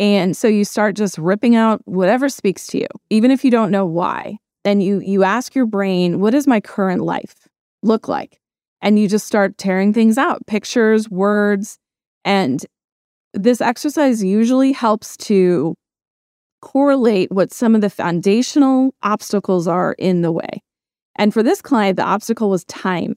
And 0.00 0.36
so 0.36 0.48
you 0.48 0.64
start 0.64 0.96
just 0.96 1.16
ripping 1.16 1.54
out 1.54 1.80
whatever 1.84 2.28
speaks 2.28 2.66
to 2.68 2.78
you, 2.78 2.88
even 3.08 3.30
if 3.30 3.44
you 3.44 3.52
don't 3.52 3.70
know 3.70 3.86
why. 3.86 4.38
Then 4.64 4.80
you 4.80 4.98
you 4.98 5.22
ask 5.22 5.54
your 5.54 5.66
brain, 5.66 6.18
what 6.18 6.32
does 6.32 6.48
my 6.48 6.60
current 6.60 7.02
life 7.02 7.46
look 7.84 8.08
like? 8.08 8.40
And 8.80 8.98
you 8.98 9.06
just 9.06 9.28
start 9.28 9.58
tearing 9.58 9.92
things 9.92 10.18
out, 10.18 10.44
pictures, 10.48 11.08
words, 11.08 11.78
and 12.24 12.66
this 13.34 13.60
exercise 13.60 14.22
usually 14.22 14.72
helps 14.72 15.16
to 15.16 15.74
correlate 16.60 17.30
what 17.32 17.52
some 17.52 17.74
of 17.74 17.80
the 17.80 17.90
foundational 17.90 18.94
obstacles 19.02 19.66
are 19.66 19.94
in 19.98 20.22
the 20.22 20.32
way. 20.32 20.62
And 21.16 21.34
for 21.34 21.42
this 21.42 21.60
client, 21.60 21.96
the 21.96 22.04
obstacle 22.04 22.48
was 22.48 22.64
time. 22.64 23.14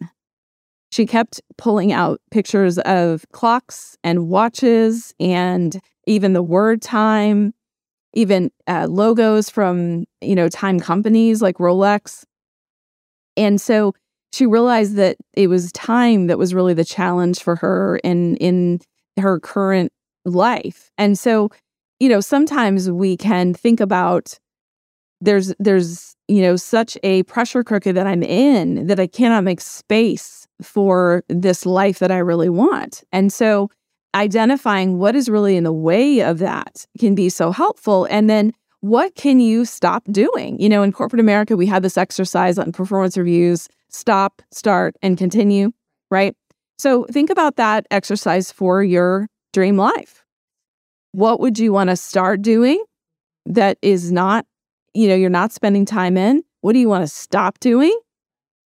She 0.92 1.06
kept 1.06 1.42
pulling 1.58 1.92
out 1.92 2.22
pictures 2.32 2.78
of 2.80 3.26
clocks 3.32 3.98
and 4.04 4.28
watches 4.28 5.14
and 5.20 5.80
even 6.08 6.34
the 6.34 6.44
word 6.44 6.82
time, 6.82 7.54
even 8.14 8.52
uh, 8.68 8.88
logos 8.90 9.50
from, 9.50 10.06
you 10.22 10.36
know, 10.36 10.48
time 10.48 10.80
companies 10.80 11.42
like 11.42 11.58
Rolex. 11.58 12.24
And 13.38 13.60
so 13.60 13.94
she 14.32 14.46
realized 14.46 14.96
that 14.96 15.18
it 15.34 15.48
was 15.48 15.72
time 15.72 16.28
that 16.28 16.38
was 16.38 16.54
really 16.54 16.74
the 16.74 16.86
challenge 16.86 17.42
for 17.42 17.56
her 17.58 17.98
in 17.98 18.38
in 18.38 18.80
her 19.18 19.40
current 19.40 19.92
life. 20.26 20.92
And 20.98 21.18
so, 21.18 21.50
you 22.00 22.10
know, 22.10 22.20
sometimes 22.20 22.90
we 22.90 23.16
can 23.18 23.54
think 23.54 23.80
about 23.80 24.38
there's 25.22 25.54
there's, 25.60 26.16
you 26.28 26.42
know, 26.42 26.56
such 26.56 26.98
a 27.04 27.24
pressure 27.24 27.64
cooker 27.64 27.94
that 27.94 28.08
I'm 28.08 28.24
in 28.24 28.88
that 28.88 29.00
I 29.00 29.08
cannot 29.08 29.44
make 29.44 29.62
space 29.62 30.48
for 30.62 31.24
this 31.30 31.66
life 31.66 32.00
that 32.00 32.12
I 32.12 32.18
really 32.18 32.50
want. 32.50 33.04
And 33.12 33.32
so 33.32 33.70
identifying 34.14 34.98
what 34.98 35.16
is 35.16 35.30
really 35.30 35.58
in 35.58 35.64
the 35.64 35.74
way 35.74 36.22
of 36.22 36.40
that 36.40 36.86
can 37.00 37.16
be 37.16 37.30
so 37.30 37.52
helpful. 37.52 38.06
And 38.10 38.30
then 38.30 38.54
what 38.82 39.16
can 39.16 39.40
you 39.40 39.66
stop 39.66 40.04
doing? 40.12 40.60
You 40.60 40.70
know, 40.70 40.84
in 40.84 40.92
corporate 40.92 41.20
America, 41.20 41.58
we 41.58 41.66
have 41.68 41.84
this 41.84 41.98
exercise 41.98 42.58
on 42.58 42.72
performance 42.72 43.18
reviews 43.18 43.68
stop, 43.90 44.42
start, 44.52 44.96
and 45.02 45.18
continue, 45.18 45.72
right? 46.12 46.36
So 46.78 47.06
think 47.06 47.30
about 47.30 47.56
that 47.56 47.88
exercise 47.92 48.52
for 48.52 48.84
your 48.84 49.28
dream 49.56 49.78
life. 49.78 50.24
What 51.14 51.40
would 51.40 51.58
you 51.58 51.72
want 51.72 51.90
to 51.90 51.96
start 51.96 52.42
doing 52.42 52.84
that 53.46 53.78
is 53.82 54.12
not, 54.12 54.46
you 54.94 55.08
know, 55.08 55.16
you're 55.16 55.30
not 55.30 55.54
spending 55.54 55.86
time 55.86 56.18
in? 56.18 56.44
What 56.60 56.74
do 56.74 56.80
you 56.80 56.90
want 56.90 57.04
to 57.04 57.08
stop 57.08 57.60
doing? 57.60 57.98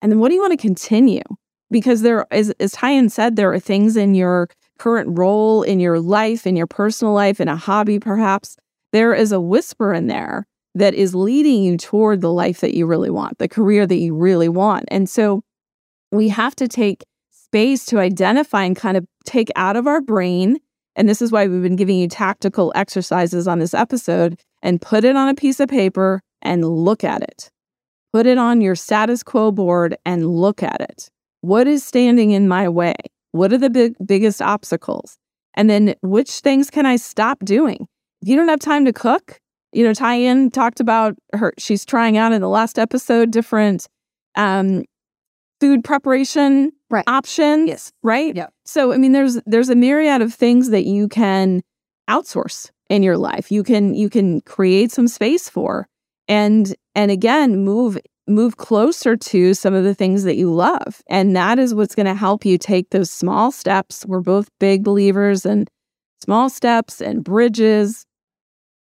And 0.01 0.11
then 0.11 0.19
what 0.19 0.29
do 0.29 0.35
you 0.35 0.41
want 0.41 0.51
to 0.51 0.57
continue? 0.57 1.23
Because 1.71 2.03
there 2.03 2.27
is, 2.31 2.51
as 2.59 2.73
TyAnn 2.73 3.09
said, 3.09 3.35
there 3.35 3.51
are 3.51 3.59
things 3.59 3.97
in 3.97 4.13
your 4.13 4.49
current 4.77 5.17
role, 5.17 5.63
in 5.63 5.79
your 5.79 5.99
life, 5.99 6.45
in 6.45 6.55
your 6.55 6.67
personal 6.67 7.13
life, 7.13 7.41
in 7.41 7.47
a 7.47 7.55
hobby, 7.55 7.99
perhaps. 7.99 8.55
There 8.93 9.15
is 9.15 9.31
a 9.31 9.41
whisper 9.41 9.93
in 9.93 10.05
there 10.05 10.45
that 10.75 10.93
is 10.93 11.15
leading 11.15 11.63
you 11.63 11.75
toward 11.75 12.21
the 12.21 12.31
life 12.31 12.61
that 12.61 12.75
you 12.75 12.85
really 12.85 13.09
want, 13.09 13.39
the 13.39 13.47
career 13.47 13.87
that 13.87 13.97
you 13.97 14.15
really 14.15 14.47
want. 14.47 14.85
And 14.89 15.09
so 15.09 15.41
we 16.11 16.29
have 16.29 16.55
to 16.57 16.67
take 16.67 17.03
space 17.31 17.85
to 17.87 17.97
identify 17.99 18.63
and 18.63 18.75
kind 18.75 18.95
of 18.95 19.07
take 19.25 19.49
out 19.55 19.75
of 19.75 19.87
our 19.87 20.01
brain. 20.01 20.59
And 20.97 21.07
this 21.07 21.21
is 21.21 21.31
why 21.31 21.47
we've 21.47 21.61
been 21.61 21.75
giving 21.75 21.97
you 21.97 22.07
tactical 22.07 22.73
exercises 22.75 23.47
on 23.47 23.59
this 23.59 23.75
episode 23.75 24.39
and 24.63 24.81
put 24.81 25.03
it 25.03 25.15
on 25.15 25.29
a 25.29 25.35
piece 25.35 25.59
of 25.59 25.69
paper 25.69 26.21
and 26.41 26.65
look 26.65 27.03
at 27.03 27.21
it. 27.21 27.51
Put 28.11 28.25
it 28.25 28.39
on 28.39 28.61
your 28.61 28.75
status 28.75 29.21
quo 29.21 29.51
board 29.51 29.95
and 30.05 30.27
look 30.27 30.63
at 30.63 30.81
it. 30.81 31.09
What 31.41 31.67
is 31.67 31.83
standing 31.83 32.31
in 32.31 32.47
my 32.47 32.67
way? 32.67 32.95
What 33.31 33.53
are 33.53 33.59
the 33.59 33.69
big, 33.69 33.93
biggest 34.03 34.41
obstacles? 34.41 35.17
And 35.53 35.69
then 35.69 35.93
which 36.01 36.31
things 36.39 36.71
can 36.71 36.87
I 36.87 36.95
stop 36.95 37.39
doing? 37.45 37.87
If 38.23 38.27
you 38.27 38.35
don't 38.35 38.49
have 38.49 38.59
time 38.59 38.85
to 38.85 38.93
cook, 38.93 39.39
you 39.73 39.83
know, 39.83 39.91
TyAnn 39.91 40.51
talked 40.51 40.79
about 40.79 41.15
her, 41.33 41.53
she's 41.59 41.85
trying 41.85 42.17
out 42.17 42.33
in 42.33 42.41
the 42.41 42.49
last 42.49 42.79
episode 42.79 43.29
different 43.29 43.87
um, 44.35 44.83
food 45.59 45.83
preparation 45.83 46.71
Right. 46.89 47.03
options. 47.07 47.67
Yes. 47.67 47.91
Right. 48.01 48.35
Yeah. 48.35 48.47
So, 48.65 48.93
I 48.93 48.97
mean, 48.97 49.11
there's 49.11 49.35
there's 49.45 49.69
a 49.69 49.75
myriad 49.75 50.21
of 50.21 50.33
things 50.33 50.69
that 50.69 50.85
you 50.85 51.07
can 51.09 51.61
outsource 52.09 52.69
in 52.89 53.03
your 53.03 53.17
life. 53.17 53.51
You 53.51 53.63
can 53.63 53.93
you 53.93 54.09
can 54.09 54.41
create 54.41 54.91
some 54.91 55.07
space 55.07 55.49
for, 55.49 55.87
and 56.27 56.73
and 56.95 57.11
again 57.11 57.63
move 57.63 57.97
move 58.29 58.57
closer 58.57 59.15
to 59.15 59.53
some 59.53 59.73
of 59.73 59.83
the 59.83 59.95
things 59.95 60.23
that 60.23 60.35
you 60.37 60.53
love, 60.53 61.01
and 61.09 61.35
that 61.35 61.59
is 61.59 61.75
what's 61.75 61.95
going 61.95 62.05
to 62.05 62.13
help 62.15 62.45
you 62.45 62.57
take 62.57 62.89
those 62.91 63.11
small 63.11 63.51
steps. 63.51 64.05
We're 64.05 64.21
both 64.21 64.49
big 64.59 64.83
believers 64.83 65.45
in 65.45 65.67
small 66.23 66.49
steps 66.49 67.01
and 67.01 67.23
bridges 67.23 68.05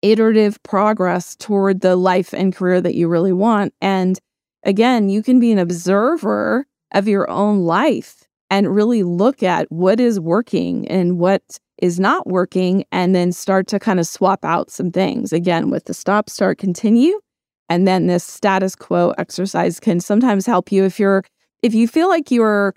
iterative 0.02 0.62
progress 0.64 1.36
toward 1.36 1.82
the 1.82 1.96
life 1.96 2.34
and 2.34 2.56
career 2.56 2.82
that 2.82 2.96
you 2.96 3.08
really 3.08 3.34
want. 3.34 3.74
And 3.82 4.20
again, 4.64 5.10
you 5.10 5.24
can 5.24 5.40
be 5.40 5.52
an 5.52 5.60
observer 5.60 6.66
of 6.96 7.08
your 7.08 7.30
own 7.30 7.60
life 7.60 8.24
and 8.50 8.74
really 8.74 9.04
look 9.04 9.44
at 9.44 9.72
what 9.72 10.00
is 10.00 10.20
working 10.20 10.88
and 10.88 11.20
what 11.20 11.60
is 11.80 12.00
not 12.00 12.26
working, 12.26 12.86
and 12.92 13.14
then 13.14 13.34
start 13.34 13.68
to 13.68 13.78
kind 13.80 14.00
of 14.00 14.08
swap 14.08 14.46
out 14.46 14.72
some 14.72 14.92
things. 14.92 15.34
Again, 15.34 15.70
with 15.70 15.86
the 15.86 15.94
stop, 15.94 16.30
start, 16.30 16.58
continue. 16.58 17.20
And 17.68 17.86
then 17.86 18.08
this 18.08 18.24
status 18.24 18.76
quo 18.76 19.14
exercise 19.18 19.80
can 19.80 20.00
sometimes 20.00 20.46
help 20.46 20.72
you 20.72 20.86
if 20.86 21.00
you're 21.00 21.24
if 21.62 21.74
you 21.74 21.88
feel 21.88 22.08
like 22.08 22.32
you're 22.32 22.76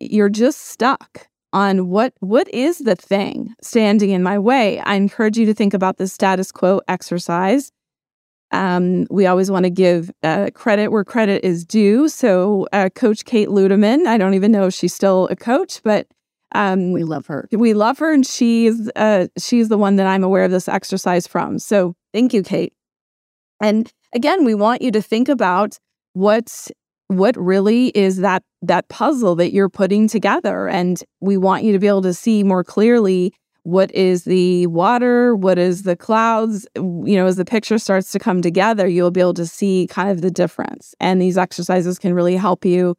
you're 0.00 0.28
just 0.28 0.66
stuck 0.66 1.28
on 1.52 1.88
what 1.88 2.12
what 2.20 2.48
is 2.48 2.78
the 2.78 2.96
thing 2.96 3.54
standing 3.62 4.10
in 4.10 4.22
my 4.22 4.38
way 4.38 4.80
i 4.80 4.94
encourage 4.94 5.38
you 5.38 5.46
to 5.46 5.54
think 5.54 5.72
about 5.72 5.96
the 5.96 6.08
status 6.08 6.50
quo 6.50 6.80
exercise 6.88 7.70
um, 8.56 9.06
we 9.10 9.26
always 9.26 9.50
want 9.50 9.64
to 9.64 9.70
give 9.70 10.10
uh, 10.22 10.48
credit 10.54 10.88
where 10.88 11.04
credit 11.04 11.44
is 11.44 11.64
due. 11.64 12.08
So 12.08 12.66
uh, 12.72 12.88
coach 12.94 13.24
kate 13.24 13.48
ludeman 13.48 14.06
i 14.06 14.16
don't 14.18 14.34
even 14.34 14.50
know 14.50 14.66
if 14.66 14.74
she's 14.74 14.94
still 14.94 15.28
a 15.30 15.36
coach 15.36 15.80
but 15.84 16.06
um, 16.52 16.92
We 16.92 17.04
love 17.04 17.26
her. 17.26 17.48
we 17.52 17.74
love 17.74 17.98
her 17.98 18.12
and 18.12 18.24
she's 18.26 18.90
uh, 18.96 19.26
she's 19.36 19.68
the 19.68 19.76
one 19.78 19.96
that 19.96 20.06
i'm 20.06 20.24
aware 20.24 20.44
of 20.44 20.50
this 20.50 20.68
exercise 20.68 21.26
from. 21.26 21.58
So 21.58 21.94
thank 22.14 22.32
you 22.32 22.42
kate. 22.42 22.72
And 23.60 23.92
again 24.14 24.44
we 24.44 24.54
want 24.54 24.80
you 24.82 24.90
to 24.92 25.02
think 25.02 25.28
about 25.28 25.78
what's 26.14 26.70
what 27.08 27.36
really 27.36 27.88
is 27.88 28.18
that 28.18 28.42
that 28.62 28.88
puzzle 28.88 29.34
that 29.36 29.52
you're 29.52 29.68
putting 29.68 30.08
together. 30.08 30.68
And 30.68 31.02
we 31.20 31.36
want 31.36 31.64
you 31.64 31.72
to 31.72 31.78
be 31.78 31.86
able 31.88 32.02
to 32.02 32.14
see 32.14 32.42
more 32.42 32.64
clearly 32.64 33.32
what 33.66 33.92
is 33.92 34.22
the 34.22 34.68
water? 34.68 35.34
What 35.34 35.58
is 35.58 35.82
the 35.82 35.96
clouds? 35.96 36.68
You 36.76 37.16
know 37.16 37.26
as 37.26 37.34
the 37.34 37.44
picture 37.44 37.78
starts 37.78 38.12
to 38.12 38.20
come 38.20 38.40
together 38.40 38.86
you'll 38.86 39.10
be 39.10 39.20
able 39.20 39.34
to 39.34 39.46
see 39.46 39.88
kind 39.90 40.08
of 40.08 40.20
the 40.20 40.30
difference. 40.30 40.94
And 41.00 41.20
these 41.20 41.36
exercises 41.36 41.98
can 41.98 42.14
really 42.14 42.36
help 42.36 42.64
you 42.64 42.94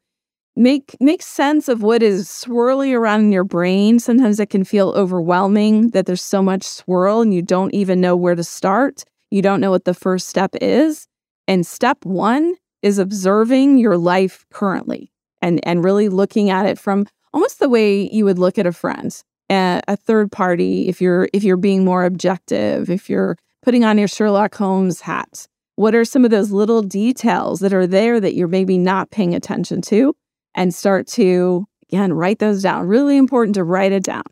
make 0.56 0.94
make 1.00 1.22
sense 1.22 1.70
of 1.70 1.82
what 1.82 2.02
is 2.02 2.28
swirling 2.28 2.92
around 2.92 3.22
in 3.22 3.32
your 3.32 3.44
brain. 3.44 3.98
Sometimes 3.98 4.38
it 4.38 4.50
can 4.50 4.62
feel 4.62 4.90
overwhelming 4.90 5.88
that 5.90 6.04
there's 6.04 6.22
so 6.22 6.42
much 6.42 6.64
swirl 6.64 7.22
and 7.22 7.32
you 7.32 7.40
don't 7.40 7.72
even 7.72 7.98
know 8.02 8.14
where 8.14 8.34
to 8.34 8.44
start. 8.44 9.04
You 9.30 9.40
don't 9.40 9.62
know 9.62 9.70
what 9.70 9.86
the 9.86 9.94
first 9.94 10.28
step 10.28 10.54
is. 10.60 11.06
And 11.46 11.66
step 11.66 12.04
1 12.04 12.56
is 12.82 12.98
observing 12.98 13.78
your 13.78 13.96
life 13.96 14.44
currently 14.52 15.10
and 15.40 15.66
and 15.66 15.82
really 15.82 16.10
looking 16.10 16.50
at 16.50 16.66
it 16.66 16.78
from 16.78 17.06
almost 17.32 17.58
the 17.58 17.70
way 17.70 18.10
you 18.12 18.26
would 18.26 18.38
look 18.38 18.58
at 18.58 18.66
a 18.66 18.72
friend, 18.72 19.22
a, 19.50 19.96
third 19.96 20.30
party. 20.30 20.88
If 20.88 21.00
you're 21.00 21.28
if 21.32 21.44
you're 21.44 21.56
being 21.56 21.84
more 21.84 22.04
objective, 22.04 22.90
if 22.90 23.08
you're 23.08 23.36
putting 23.62 23.84
on 23.84 23.98
your 23.98 24.08
Sherlock 24.08 24.54
Holmes 24.54 25.00
hat, 25.00 25.46
what 25.76 25.94
are 25.94 26.04
some 26.04 26.24
of 26.24 26.30
those 26.30 26.50
little 26.50 26.82
details 26.82 27.60
that 27.60 27.72
are 27.72 27.86
there 27.86 28.20
that 28.20 28.34
you're 28.34 28.48
maybe 28.48 28.78
not 28.78 29.10
paying 29.10 29.34
attention 29.34 29.80
to, 29.82 30.14
and 30.54 30.74
start 30.74 31.06
to 31.08 31.66
again 31.90 32.12
write 32.12 32.38
those 32.38 32.62
down. 32.62 32.86
Really 32.86 33.16
important 33.16 33.54
to 33.54 33.64
write 33.64 33.92
it 33.92 34.04
down. 34.04 34.24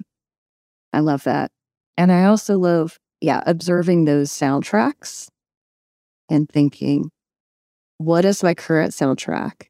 I 0.92 1.00
love 1.00 1.24
that, 1.24 1.50
and 1.96 2.12
I 2.12 2.24
also 2.24 2.58
love 2.58 2.98
yeah 3.20 3.42
observing 3.46 4.04
those 4.04 4.30
soundtracks 4.30 5.28
and 6.28 6.48
thinking, 6.48 7.10
what 7.98 8.24
is 8.24 8.42
my 8.42 8.54
current 8.54 8.92
soundtrack? 8.92 9.68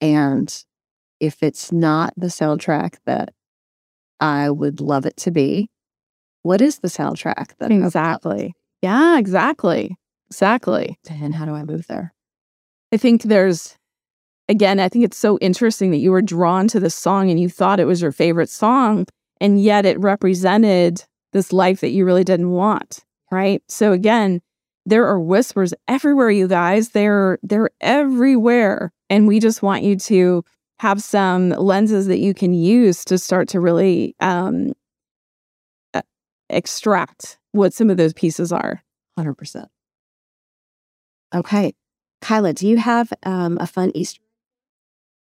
And 0.00 0.64
if 1.20 1.42
it's 1.42 1.72
not 1.72 2.12
the 2.16 2.26
soundtrack 2.26 2.96
that 3.06 3.32
I 4.20 4.50
would 4.50 4.80
love 4.80 5.06
it 5.06 5.16
to 5.18 5.30
be, 5.30 5.70
what 6.42 6.60
is 6.60 6.78
the 6.78 6.88
soundtrack 6.88 7.56
that 7.58 7.72
exactly? 7.72 8.54
Yeah, 8.82 9.18
exactly. 9.18 9.96
Exactly. 10.30 10.98
And 11.08 11.34
how 11.34 11.44
do 11.44 11.54
I 11.54 11.64
move 11.64 11.86
there? 11.86 12.12
I 12.92 12.96
think 12.96 13.22
there's 13.22 13.76
again, 14.48 14.78
I 14.78 14.88
think 14.88 15.04
it's 15.04 15.16
so 15.16 15.38
interesting 15.38 15.90
that 15.90 15.98
you 15.98 16.10
were 16.10 16.22
drawn 16.22 16.68
to 16.68 16.80
this 16.80 16.94
song 16.94 17.30
and 17.30 17.40
you 17.40 17.48
thought 17.48 17.80
it 17.80 17.86
was 17.86 18.02
your 18.02 18.12
favorite 18.12 18.50
song, 18.50 19.06
and 19.40 19.62
yet 19.62 19.86
it 19.86 19.98
represented 19.98 21.04
this 21.32 21.52
life 21.52 21.80
that 21.80 21.90
you 21.90 22.04
really 22.04 22.24
didn't 22.24 22.50
want. 22.50 23.04
Right. 23.30 23.62
So 23.68 23.92
again, 23.92 24.42
there 24.86 25.06
are 25.06 25.18
whispers 25.18 25.72
everywhere, 25.88 26.30
you 26.30 26.46
guys. 26.46 26.90
They're 26.90 27.38
they're 27.42 27.70
everywhere. 27.80 28.92
And 29.10 29.26
we 29.26 29.40
just 29.40 29.62
want 29.62 29.82
you 29.82 29.96
to 29.96 30.44
have 30.80 31.02
some 31.02 31.50
lenses 31.50 32.06
that 32.06 32.18
you 32.18 32.34
can 32.34 32.52
use 32.52 33.04
to 33.06 33.18
start 33.18 33.48
to 33.48 33.60
really 33.60 34.14
um, 34.20 34.72
extract 36.50 37.38
what 37.52 37.72
some 37.72 37.90
of 37.90 37.96
those 37.96 38.12
pieces 38.12 38.52
are. 38.52 38.82
100%. 39.18 39.66
Okay. 41.34 41.74
Kyla, 42.20 42.52
do 42.52 42.66
you 42.66 42.76
have 42.78 43.12
um, 43.24 43.58
a 43.60 43.66
fun 43.66 43.92
Easter 43.94 44.20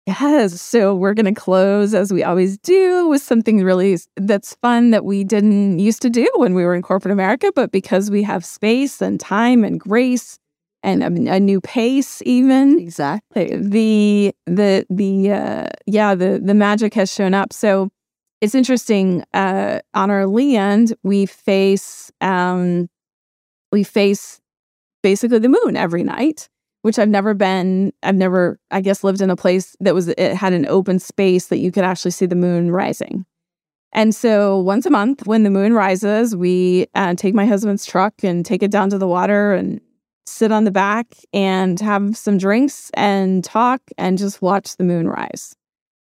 Yes. 0.06 0.60
So 0.60 0.94
we're 0.94 1.14
going 1.14 1.32
to 1.32 1.40
close 1.40 1.94
as 1.94 2.12
we 2.12 2.24
always 2.24 2.58
do 2.58 3.06
with 3.08 3.22
something 3.22 3.62
really 3.62 3.98
that's 4.16 4.54
fun 4.56 4.90
that 4.90 5.04
we 5.04 5.24
didn't 5.24 5.78
used 5.78 6.02
to 6.02 6.10
do 6.10 6.28
when 6.36 6.54
we 6.54 6.64
were 6.64 6.74
in 6.74 6.82
corporate 6.82 7.12
America, 7.12 7.52
but 7.54 7.70
because 7.70 8.10
we 8.10 8.22
have 8.22 8.44
space 8.44 9.00
and 9.00 9.20
time 9.20 9.62
and 9.62 9.78
grace 9.78 10.38
and 10.82 11.02
a, 11.02 11.34
a 11.34 11.40
new 11.40 11.60
pace, 11.60 12.22
even 12.24 12.78
exactly 12.78 13.56
the 13.56 14.34
the 14.46 14.86
the 14.88 15.30
uh, 15.30 15.68
yeah 15.86 16.14
the 16.14 16.40
the 16.42 16.54
magic 16.54 16.94
has 16.94 17.12
shown 17.12 17.34
up. 17.34 17.52
So 17.52 17.90
it's 18.40 18.54
interesting. 18.54 19.24
Uh, 19.34 19.80
on 19.94 20.10
our 20.10 20.26
land, 20.26 20.94
we 21.02 21.26
face 21.26 22.10
um, 22.20 22.88
we 23.72 23.84
face 23.84 24.40
basically 25.02 25.38
the 25.38 25.48
moon 25.48 25.76
every 25.76 26.02
night 26.02 26.48
which 26.82 26.98
I've 26.98 27.08
never 27.08 27.34
been. 27.34 27.92
I've 28.02 28.14
never, 28.14 28.58
I 28.70 28.80
guess, 28.80 29.04
lived 29.04 29.20
in 29.20 29.30
a 29.30 29.36
place 29.36 29.76
that 29.80 29.94
was, 29.94 30.08
it 30.08 30.34
had 30.34 30.52
an 30.52 30.66
open 30.66 30.98
space 30.98 31.48
that 31.48 31.58
you 31.58 31.70
could 31.70 31.84
actually 31.84 32.12
see 32.12 32.26
the 32.26 32.34
moon 32.34 32.70
rising. 32.70 33.26
And 33.92 34.14
so 34.14 34.58
once 34.58 34.86
a 34.86 34.90
month, 34.90 35.26
when 35.26 35.42
the 35.42 35.50
moon 35.50 35.74
rises, 35.74 36.34
we 36.36 36.86
uh, 36.94 37.14
take 37.14 37.34
my 37.34 37.44
husband's 37.44 37.84
truck 37.84 38.14
and 38.22 38.46
take 38.46 38.62
it 38.62 38.70
down 38.70 38.88
to 38.90 38.98
the 38.98 39.08
water 39.08 39.52
and 39.52 39.80
sit 40.30 40.52
on 40.52 40.64
the 40.64 40.70
back 40.70 41.14
and 41.32 41.78
have 41.80 42.16
some 42.16 42.38
drinks 42.38 42.90
and 42.94 43.44
talk 43.44 43.80
and 43.98 44.18
just 44.18 44.40
watch 44.40 44.76
the 44.76 44.84
moon 44.84 45.08
rise. 45.08 45.54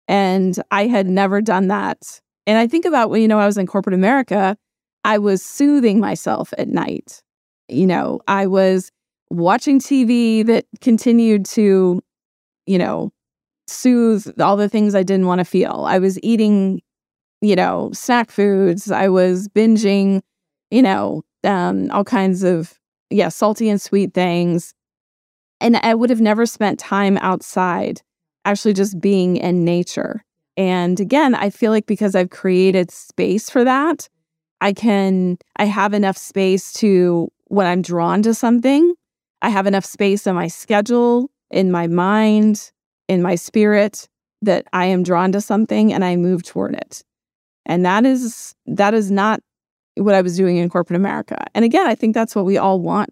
And 0.08 0.58
I 0.71 0.88
had 0.88 1.08
never 1.08 1.41
done 1.41 1.67
that. 1.67 2.21
And 2.45 2.58
I 2.58 2.67
think 2.67 2.86
about 2.86 3.10
when, 3.10 3.21
you 3.21 3.28
know, 3.28 3.39
I 3.39 3.45
was 3.45 3.58
in 3.58 3.67
corporate 3.67 3.93
America, 3.93 4.58
I 5.04 5.17
was 5.17 5.43
soothing 5.43 5.99
myself 5.99 6.54
at 6.58 6.67
night. 6.67 7.21
You 7.69 7.88
know, 7.88 8.19
I 8.28 8.47
was 8.47 8.91
watching 9.30 9.80
TV 9.80 10.45
that 10.45 10.65
continued 10.82 11.45
to, 11.47 12.02
you 12.65 12.78
know, 12.78 13.12
soothe 13.67 14.39
all 14.39 14.58
the 14.58 14.69
things 14.69 14.95
I 14.95 15.04
didn't 15.04 15.28
want 15.28 15.39
to 15.39 15.45
feel. 15.45 15.86
I 15.88 15.99
was 15.99 16.19
eating, 16.21 16.82
you 17.41 17.56
know, 17.56 17.91
snack 17.93 18.30
foods. 18.30 18.91
I 18.91 19.08
was 19.08 19.47
binging, 19.47 20.21
you 20.69 20.82
know, 20.82 21.23
um, 21.43 21.89
all 21.91 22.04
kinds 22.04 22.43
of, 22.43 22.78
yeah, 23.13 23.30
salty 23.30 23.69
and 23.69 23.82
sweet 23.82 24.13
things. 24.13 24.73
And 25.62 25.78
I 25.78 25.95
would 25.95 26.10
have 26.10 26.21
never 26.21 26.45
spent 26.45 26.80
time 26.80 27.17
outside, 27.17 28.02
actually 28.45 28.73
just 28.73 28.99
being 28.99 29.38
in 29.38 29.63
nature. 29.63 30.23
And 30.58 30.99
again, 30.99 31.36
I 31.36 31.49
feel 31.49 31.71
like 31.71 31.86
because 31.86 32.15
I've 32.15 32.30
created 32.30 32.91
space 32.91 33.49
for 33.49 33.63
that, 33.63 34.10
I 34.62 34.73
can, 34.73 35.38
I 35.58 35.65
have 35.65 35.93
enough 35.93 36.17
space 36.17 36.73
to, 36.73 37.30
when 37.45 37.65
I'm 37.67 37.82
drawn 37.82 38.21
to 38.23 38.34
something, 38.34 38.93
I 39.41 39.49
have 39.49 39.67
enough 39.67 39.86
space 39.86 40.28
in 40.28 40.36
my 40.36 40.47
schedule, 40.47 41.30
in 41.52 41.71
my 41.71 41.88
mind, 41.88 42.71
in 43.08 43.21
my 43.21 43.36
spirit 43.36 44.08
that 44.41 44.65
I 44.73 44.86
am 44.86 45.04
drawn 45.04 45.32
to 45.34 45.41
something 45.41 45.93
and 45.93 46.04
I 46.04 46.15
move 46.15 46.43
toward 46.43 46.76
it. 46.76 47.04
And 47.65 47.86
that 47.86 48.06
is 48.06 48.56
that 48.65 48.93
is 48.93 49.10
not 49.10 49.39
what 49.95 50.15
I 50.15 50.21
was 50.21 50.38
doing 50.38 50.58
in 50.58 50.69
corporate 50.69 50.97
America. 50.97 51.45
And 51.53 51.63
again, 51.63 51.88
I 51.88 51.95
think 51.95 52.13
that's 52.13 52.36
what 52.36 52.45
we 52.45 52.58
all 52.58 52.79
want. 52.79 53.10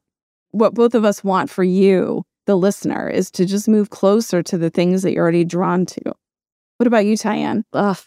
What 0.52 0.74
both 0.74 0.96
of 0.96 1.06
us 1.06 1.24
want 1.24 1.50
for 1.50 1.64
you, 1.64 2.24
the 2.46 2.56
listener, 2.56 3.08
is 3.08 3.32
to 3.32 3.46
just 3.46 3.68
move 3.68 3.90
closer 3.90 4.44
to 4.44 4.58
the 4.58 4.70
things 4.70 5.04
that 5.04 5.14
you're 5.14 5.24
already 5.24 5.46
drawn 5.46 5.86
to. 5.86 6.02
What 6.78 6.88
about 6.88 7.06
you, 7.06 7.16
TyAnn? 7.16 7.64
Ugh, 7.74 8.00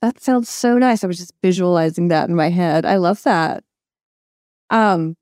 that 0.00 0.20
sounds 0.20 0.48
so 0.48 0.78
nice. 0.78 1.04
I 1.04 1.06
was 1.06 1.18
just 1.18 1.34
visualizing 1.42 2.08
that 2.08 2.28
in 2.28 2.34
my 2.34 2.50
head. 2.50 2.84
I 2.84 2.96
love 2.96 3.22
that. 3.24 3.62
Um, 4.70 5.16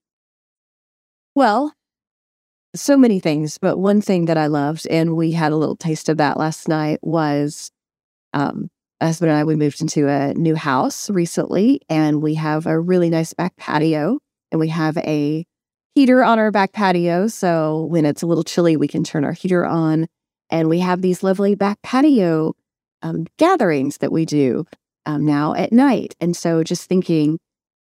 well, 1.34 1.74
so 2.74 2.96
many 2.96 3.18
things, 3.18 3.58
but 3.58 3.78
one 3.78 4.00
thing 4.00 4.26
that 4.26 4.38
I 4.38 4.46
loved, 4.46 4.86
and 4.88 5.16
we 5.16 5.32
had 5.32 5.52
a 5.52 5.56
little 5.56 5.76
taste 5.76 6.08
of 6.08 6.18
that 6.18 6.38
last 6.38 6.68
night, 6.68 7.00
was 7.02 7.72
um, 8.32 8.70
husband 9.06 9.30
and 9.30 9.40
I, 9.40 9.44
we 9.44 9.56
moved 9.56 9.80
into 9.80 10.08
a 10.08 10.34
new 10.34 10.54
house 10.54 11.10
recently, 11.10 11.80
and 11.88 12.22
we 12.22 12.34
have 12.34 12.66
a 12.66 12.78
really 12.78 13.10
nice 13.10 13.32
back 13.32 13.56
patio, 13.56 14.18
and 14.50 14.60
we 14.60 14.68
have 14.68 14.96
a 14.98 15.44
heater 15.94 16.22
on 16.22 16.38
our 16.38 16.50
back 16.50 16.72
patio. 16.72 17.26
So 17.26 17.84
when 17.86 18.04
it's 18.04 18.22
a 18.22 18.26
little 18.26 18.44
chilly, 18.44 18.76
we 18.76 18.88
can 18.88 19.04
turn 19.04 19.24
our 19.24 19.32
heater 19.32 19.66
on. 19.66 20.06
And 20.50 20.68
we 20.68 20.80
have 20.80 21.02
these 21.02 21.22
lovely 21.22 21.54
back 21.54 21.80
patio 21.82 22.54
um, 23.02 23.26
gatherings 23.38 23.98
that 23.98 24.12
we 24.12 24.24
do 24.24 24.66
um, 25.06 25.24
now 25.24 25.54
at 25.54 25.72
night. 25.72 26.14
And 26.20 26.36
so 26.36 26.62
just 26.62 26.88
thinking, 26.88 27.38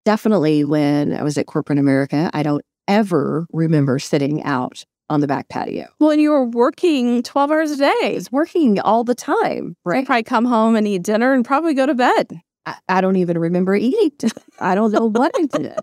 definitely 0.04 0.64
when 0.64 1.12
I 1.12 1.22
was 1.22 1.38
at 1.38 1.46
corporate 1.46 1.78
America, 1.78 2.30
I 2.32 2.42
don't 2.42 2.64
ever 2.88 3.46
remember 3.52 3.98
sitting 3.98 4.42
out 4.44 4.84
on 5.08 5.20
the 5.20 5.26
back 5.26 5.48
patio. 5.48 5.86
Well, 5.98 6.10
and 6.10 6.20
you 6.20 6.30
were 6.30 6.44
working 6.44 7.22
12 7.22 7.50
hours 7.50 7.70
a 7.70 7.76
day. 7.76 7.94
It's 8.02 8.32
working 8.32 8.80
all 8.80 9.04
the 9.04 9.14
time, 9.14 9.76
right? 9.84 10.00
You 10.00 10.06
probably 10.06 10.22
come 10.24 10.44
home 10.44 10.76
and 10.76 10.86
eat 10.86 11.02
dinner 11.02 11.32
and 11.32 11.44
probably 11.44 11.74
go 11.74 11.86
to 11.86 11.94
bed. 11.94 12.40
I, 12.64 12.76
I 12.88 13.00
don't 13.00 13.16
even 13.16 13.38
remember 13.38 13.76
eating. 13.76 14.30
I 14.60 14.74
don't 14.74 14.92
know 14.92 15.08
what 15.08 15.32
I 15.36 15.46
did. 15.46 15.78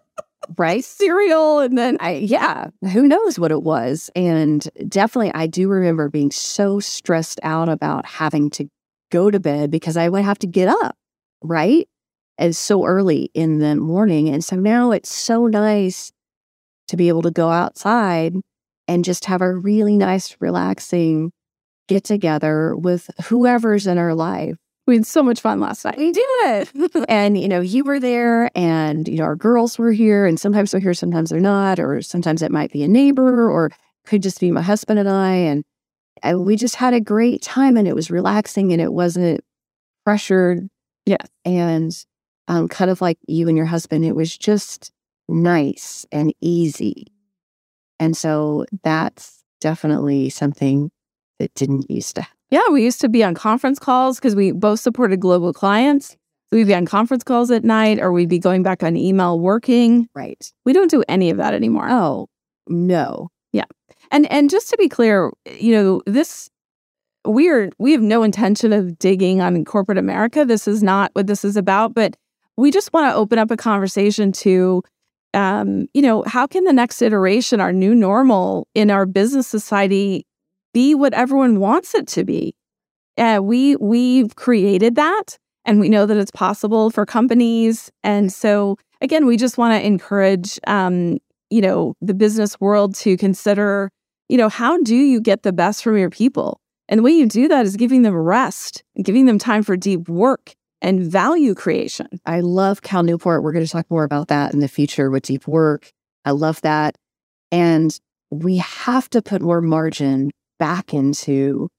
Right? 0.57 0.83
Cereal. 0.83 1.59
And 1.59 1.77
then, 1.77 1.97
I, 2.01 2.15
yeah, 2.15 2.67
who 2.91 3.07
knows 3.07 3.39
what 3.39 3.51
it 3.51 3.63
was. 3.63 4.09
And 4.13 4.67
definitely, 4.89 5.31
I 5.33 5.47
do 5.47 5.69
remember 5.69 6.09
being 6.09 6.31
so 6.31 6.81
stressed 6.81 7.39
out 7.43 7.69
about 7.69 8.05
having 8.05 8.49
to 8.51 8.67
go 9.09 9.31
to 9.31 9.39
bed 9.39 9.71
because 9.71 9.95
I 9.95 10.09
would 10.09 10.23
have 10.23 10.39
to 10.39 10.47
get 10.47 10.67
up, 10.67 10.97
right? 11.41 11.88
And 12.38 12.53
so 12.53 12.83
early 12.86 13.29
in 13.33 13.59
the 13.59 13.75
morning. 13.75 14.27
And 14.27 14.43
so 14.43 14.57
now 14.57 14.91
it's 14.91 15.13
so 15.13 15.47
nice 15.47 16.12
to 16.89 16.97
be 16.97 17.07
able 17.07 17.21
to 17.21 17.31
go 17.31 17.49
outside 17.49 18.36
and 18.88 19.06
just 19.06 19.26
have 19.26 19.41
a 19.41 19.54
really 19.54 19.98
nice, 19.98 20.36
relaxing 20.39 21.32
get 21.88 22.04
together 22.04 22.76
with 22.76 23.10
whoever's 23.26 23.88
in 23.88 23.98
our 23.98 24.13
life. 24.13 24.56
We 24.86 24.96
had 24.96 25.06
so 25.06 25.24
much 25.24 25.39
fun 25.39 25.60
last 25.60 25.86
night. 25.86 25.98
We 25.98 26.12
did. 26.12 26.69
and, 27.10 27.38
you 27.38 27.48
know, 27.48 27.62
you 27.62 27.84
were 27.84 28.00
there 28.00 28.50
and, 28.56 29.08
you 29.08 29.17
know, 29.17 29.24
our 29.24 29.36
girls 29.36 29.78
were 29.78 29.93
here 29.93 30.26
and 30.26 30.39
sometimes 30.39 30.72
they're 30.72 30.82
here, 30.82 30.93
sometimes 30.93 31.30
they're 31.30 31.39
not, 31.39 31.80
or 31.80 32.02
sometimes 32.02 32.41
it 32.41 32.52
might 32.52 32.72
be 32.72 32.84
a 32.84 32.88
neighbor 32.88 33.50
or 33.50 33.72
could 34.06 34.22
just 34.22 34.41
be 34.41 34.52
my 34.52 34.62
husband 34.62 35.00
and 35.00 35.10
I. 35.10 35.34
And, 35.36 35.63
and 36.22 36.46
we 36.46 36.58
just 36.58 36.76
had 36.76 36.93
a 36.93 37.00
great 37.00 37.41
time 37.41 37.78
and 37.78 37.88
it 37.88 37.96
was 37.96 38.12
relaxing 38.12 38.74
and 38.74 38.82
it 38.82 38.91
wasn't 38.91 39.41
pressured. 40.06 40.67
Yeah. 41.06 41.17
And 41.46 41.93
um, 42.50 42.67
kind 42.67 42.91
of 42.91 43.00
like 43.00 43.17
you 43.28 43.48
and 43.48 43.56
your 43.56 43.65
husband, 43.65 44.04
it 44.04 44.15
was 44.15 44.38
just 44.38 44.91
nice 45.30 46.06
and 46.12 46.34
easy. 46.41 47.12
And 48.03 48.17
so 48.17 48.65
that's 48.83 49.41
definitely 49.61 50.29
something 50.29 50.91
that 51.39 51.55
didn't 51.55 51.89
used 51.89 52.17
to. 52.17 52.27
Yeah, 52.51 52.67
we 52.69 52.83
used 52.83 52.99
to 52.99 53.07
be 53.07 53.23
on 53.23 53.33
conference 53.33 53.79
calls 53.79 54.19
because 54.19 54.35
we 54.35 54.51
both 54.51 54.81
supported 54.81 55.21
global 55.21 55.53
clients. 55.53 56.09
So 56.09 56.57
we'd 56.57 56.67
be 56.67 56.75
on 56.75 56.85
conference 56.85 57.23
calls 57.23 57.49
at 57.49 57.63
night 57.63 58.01
or 58.01 58.11
we'd 58.11 58.27
be 58.27 58.39
going 58.39 58.61
back 58.61 58.83
on 58.83 58.97
email 58.97 59.39
working. 59.39 60.09
Right. 60.13 60.51
We 60.65 60.73
don't 60.73 60.91
do 60.91 61.01
any 61.07 61.29
of 61.29 61.37
that 61.37 61.53
anymore. 61.53 61.87
Oh, 61.89 62.27
no. 62.67 63.29
Yeah. 63.53 63.63
And 64.11 64.29
and 64.29 64.49
just 64.49 64.69
to 64.71 64.77
be 64.77 64.89
clear, 64.89 65.31
you 65.57 65.73
know, 65.73 66.01
this 66.05 66.49
we're 67.23 67.71
we 67.79 67.93
have 67.93 68.01
no 68.01 68.21
intention 68.21 68.73
of 68.73 68.99
digging 68.99 69.39
on 69.39 69.63
corporate 69.63 69.97
America. 69.97 70.43
This 70.43 70.67
is 70.67 70.83
not 70.83 71.11
what 71.13 71.27
this 71.27 71.45
is 71.45 71.55
about, 71.55 71.93
but 71.93 72.17
we 72.57 72.69
just 72.69 72.91
want 72.91 73.09
to 73.09 73.15
open 73.15 73.39
up 73.39 73.49
a 73.49 73.55
conversation 73.55 74.33
to 74.33 74.83
um, 75.34 75.88
you 75.93 76.02
know, 76.02 76.24
how 76.28 76.48
can 76.48 76.63
the 76.63 76.74
next 76.74 77.02
iteration, 77.02 77.60
our 77.60 77.74
new 77.74 77.96
normal 77.96 78.67
in 78.76 78.91
our 78.91 79.06
business 79.06 79.48
society, 79.48 80.26
be 80.74 80.96
what 80.96 81.13
everyone 81.13 81.60
wants 81.60 81.96
it 81.96 82.08
to 82.10 82.24
be? 82.24 82.56
Uh, 83.17 83.39
we 83.41 83.76
we've 83.78 84.36
created 84.36 84.96
that, 84.96 85.38
and 85.65 85.80
we 85.80 85.89
know 85.89 86.06
that 86.06 86.17
it's 86.17 86.32
possible 86.32 86.89
for 86.89 87.06
companies. 87.06 87.91
And 88.04 88.32
so, 88.32 88.78
again, 89.02 89.26
we 89.26 89.38
just 89.38 89.58
want 89.58 89.80
to 89.80 89.86
encourage, 89.86 90.60
um, 90.67 91.19
you 91.50 91.62
know, 91.62 91.96
the 92.02 92.13
business 92.13 92.60
world 92.60 92.96
to 92.96 93.17
consider, 93.17 93.91
you 94.30 94.38
know, 94.38 94.50
how 94.50 94.80
do 94.82 94.96
you 94.96 95.22
get 95.22 95.43
the 95.43 95.54
best 95.54 95.84
from 95.84 95.98
your 95.98 96.10
people? 96.10 96.60
And 96.89 97.00
the 97.00 97.04
way 97.04 97.12
you 97.12 97.28
do 97.28 97.48
that 97.48 97.65
is 97.65 97.78
giving 97.78 98.02
them 98.02 98.15
rest, 98.15 98.84
giving 99.02 99.26
them 99.26 99.38
time 99.38 99.63
for 99.63 99.78
deep 99.78 100.10
work, 100.10 100.56
and 100.84 101.02
value 101.02 101.56
creation. 101.56 102.08
I 102.26 102.41
love 102.41 102.84
Cal 102.84 103.02
Newport. 103.02 103.41
We're 103.41 103.54
going 103.54 103.65
to 103.65 103.72
talk 103.72 103.89
more 103.89 104.04
about 104.04 104.28
that 104.28 104.54
in 104.54 104.60
the 104.60 104.67
future 104.67 105.10
with 105.10 105.24
deep 105.24 105.48
work. 105.48 105.91
I 106.26 106.32
love 106.32 106.62
that. 106.62 106.98
And 107.52 107.98
we 108.30 108.58
have 108.58 109.10
to 109.12 109.22
put 109.22 109.41
more 109.41 109.62
margin 109.62 110.32
back 110.60 110.93
into 110.93 111.69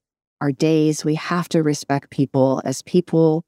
our 0.41 0.51
days. 0.51 1.05
We 1.05 1.15
have 1.15 1.47
to 1.49 1.63
respect 1.63 2.09
people 2.09 2.61
as 2.65 2.81
people. 2.81 3.43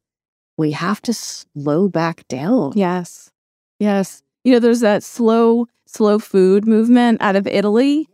We 0.58 0.72
have 0.72 1.02
to 1.04 1.14
slow 1.14 1.90
back 1.90 2.28
down. 2.28 2.74
Yes. 2.76 3.32
Yes. 3.80 4.24
You 4.44 4.54
know, 4.54 4.60
there's 4.60 4.80
that 4.82 5.04
slow, 5.04 5.68
slow 5.86 6.20
food 6.20 6.68
movement 6.68 7.22
out 7.22 7.36
of 7.36 7.48
Italy. 7.48 8.08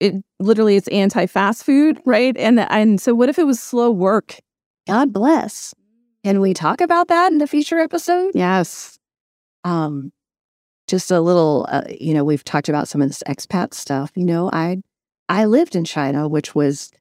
It 0.00 0.14
literally 0.40 0.76
it's 0.76 0.88
anti-fast 0.88 1.64
food, 1.64 2.00
right? 2.04 2.36
And 2.36 2.60
and 2.60 3.00
so 3.00 3.14
what 3.14 3.28
if 3.28 3.38
it 3.38 3.46
was 3.46 3.60
slow 3.60 3.90
work? 3.90 4.38
God 4.86 5.12
bless. 5.12 5.74
Can 6.24 6.40
we 6.40 6.54
talk 6.54 6.80
about 6.80 7.08
that 7.08 7.32
in 7.32 7.40
a 7.42 7.46
future 7.46 7.78
episode? 7.78 8.32
Yes. 8.34 8.98
Um, 9.64 10.12
just 10.86 11.10
a 11.10 11.20
little, 11.20 11.66
uh, 11.68 11.84
you 11.88 12.14
know, 12.14 12.24
we've 12.24 12.44
talked 12.44 12.68
about 12.68 12.88
some 12.88 13.02
of 13.02 13.08
this 13.08 13.22
expat 13.26 13.74
stuff. 13.74 14.12
You 14.14 14.24
know, 14.24 14.50
I 14.52 14.82
I 15.28 15.46
lived 15.46 15.74
in 15.74 15.84
China, 15.84 16.28
which 16.28 16.54
was, 16.54 16.92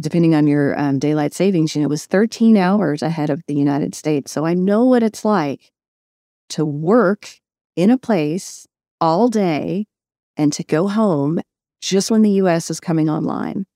depending 0.00 0.34
on 0.34 0.46
your 0.46 0.78
um, 0.78 0.98
daylight 0.98 1.34
savings, 1.34 1.74
you 1.74 1.80
know, 1.80 1.86
it 1.86 1.90
was 1.90 2.06
13 2.06 2.56
hours 2.56 3.02
ahead 3.02 3.30
of 3.30 3.42
the 3.48 3.54
United 3.54 3.94
States. 3.94 4.30
So 4.32 4.46
I 4.46 4.54
know 4.54 4.84
what 4.84 5.02
it's 5.02 5.24
like 5.24 5.72
to 6.50 6.64
work 6.64 7.40
in 7.74 7.90
a 7.90 7.98
place 7.98 8.66
all 9.00 9.28
day 9.28 9.86
and 10.36 10.52
to 10.52 10.62
go 10.62 10.88
home 10.88 11.40
just 11.80 12.10
when 12.10 12.22
the 12.22 12.30
US 12.42 12.70
is 12.70 12.80
coming 12.80 13.10
online 13.10 13.66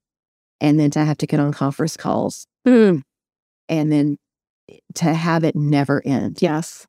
and 0.60 0.78
then 0.78 0.90
to 0.92 1.04
have 1.04 1.18
to 1.18 1.26
get 1.26 1.40
on 1.40 1.52
conference 1.52 1.96
calls. 1.96 2.46
Mm. 2.66 3.02
And 3.68 3.92
then 3.92 4.18
to 4.94 5.14
have 5.14 5.44
it 5.44 5.56
never 5.56 6.02
end. 6.04 6.40
Yes. 6.40 6.86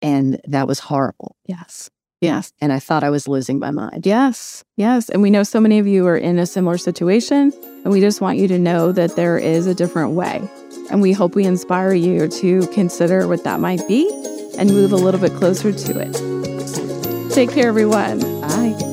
And 0.00 0.40
that 0.46 0.66
was 0.66 0.80
horrible. 0.80 1.36
Yes. 1.46 1.90
Yes. 2.20 2.52
And 2.60 2.72
I 2.72 2.78
thought 2.78 3.02
I 3.02 3.10
was 3.10 3.26
losing 3.26 3.58
my 3.58 3.72
mind. 3.72 4.06
Yes. 4.06 4.62
Yes. 4.76 5.08
And 5.08 5.22
we 5.22 5.30
know 5.30 5.42
so 5.42 5.60
many 5.60 5.80
of 5.80 5.88
you 5.88 6.06
are 6.06 6.16
in 6.16 6.38
a 6.38 6.46
similar 6.46 6.78
situation. 6.78 7.52
And 7.84 7.90
we 7.90 8.00
just 8.00 8.20
want 8.20 8.38
you 8.38 8.46
to 8.48 8.58
know 8.58 8.92
that 8.92 9.16
there 9.16 9.38
is 9.38 9.66
a 9.66 9.74
different 9.74 10.12
way. 10.12 10.48
And 10.90 11.02
we 11.02 11.12
hope 11.12 11.34
we 11.34 11.44
inspire 11.44 11.94
you 11.94 12.28
to 12.28 12.66
consider 12.68 13.26
what 13.26 13.42
that 13.42 13.58
might 13.58 13.86
be 13.88 14.08
and 14.56 14.70
move 14.70 14.92
a 14.92 14.96
little 14.96 15.20
bit 15.20 15.34
closer 15.34 15.72
to 15.72 15.98
it. 15.98 17.32
Take 17.32 17.50
care, 17.50 17.68
everyone. 17.68 18.20
Bye. 18.42 18.91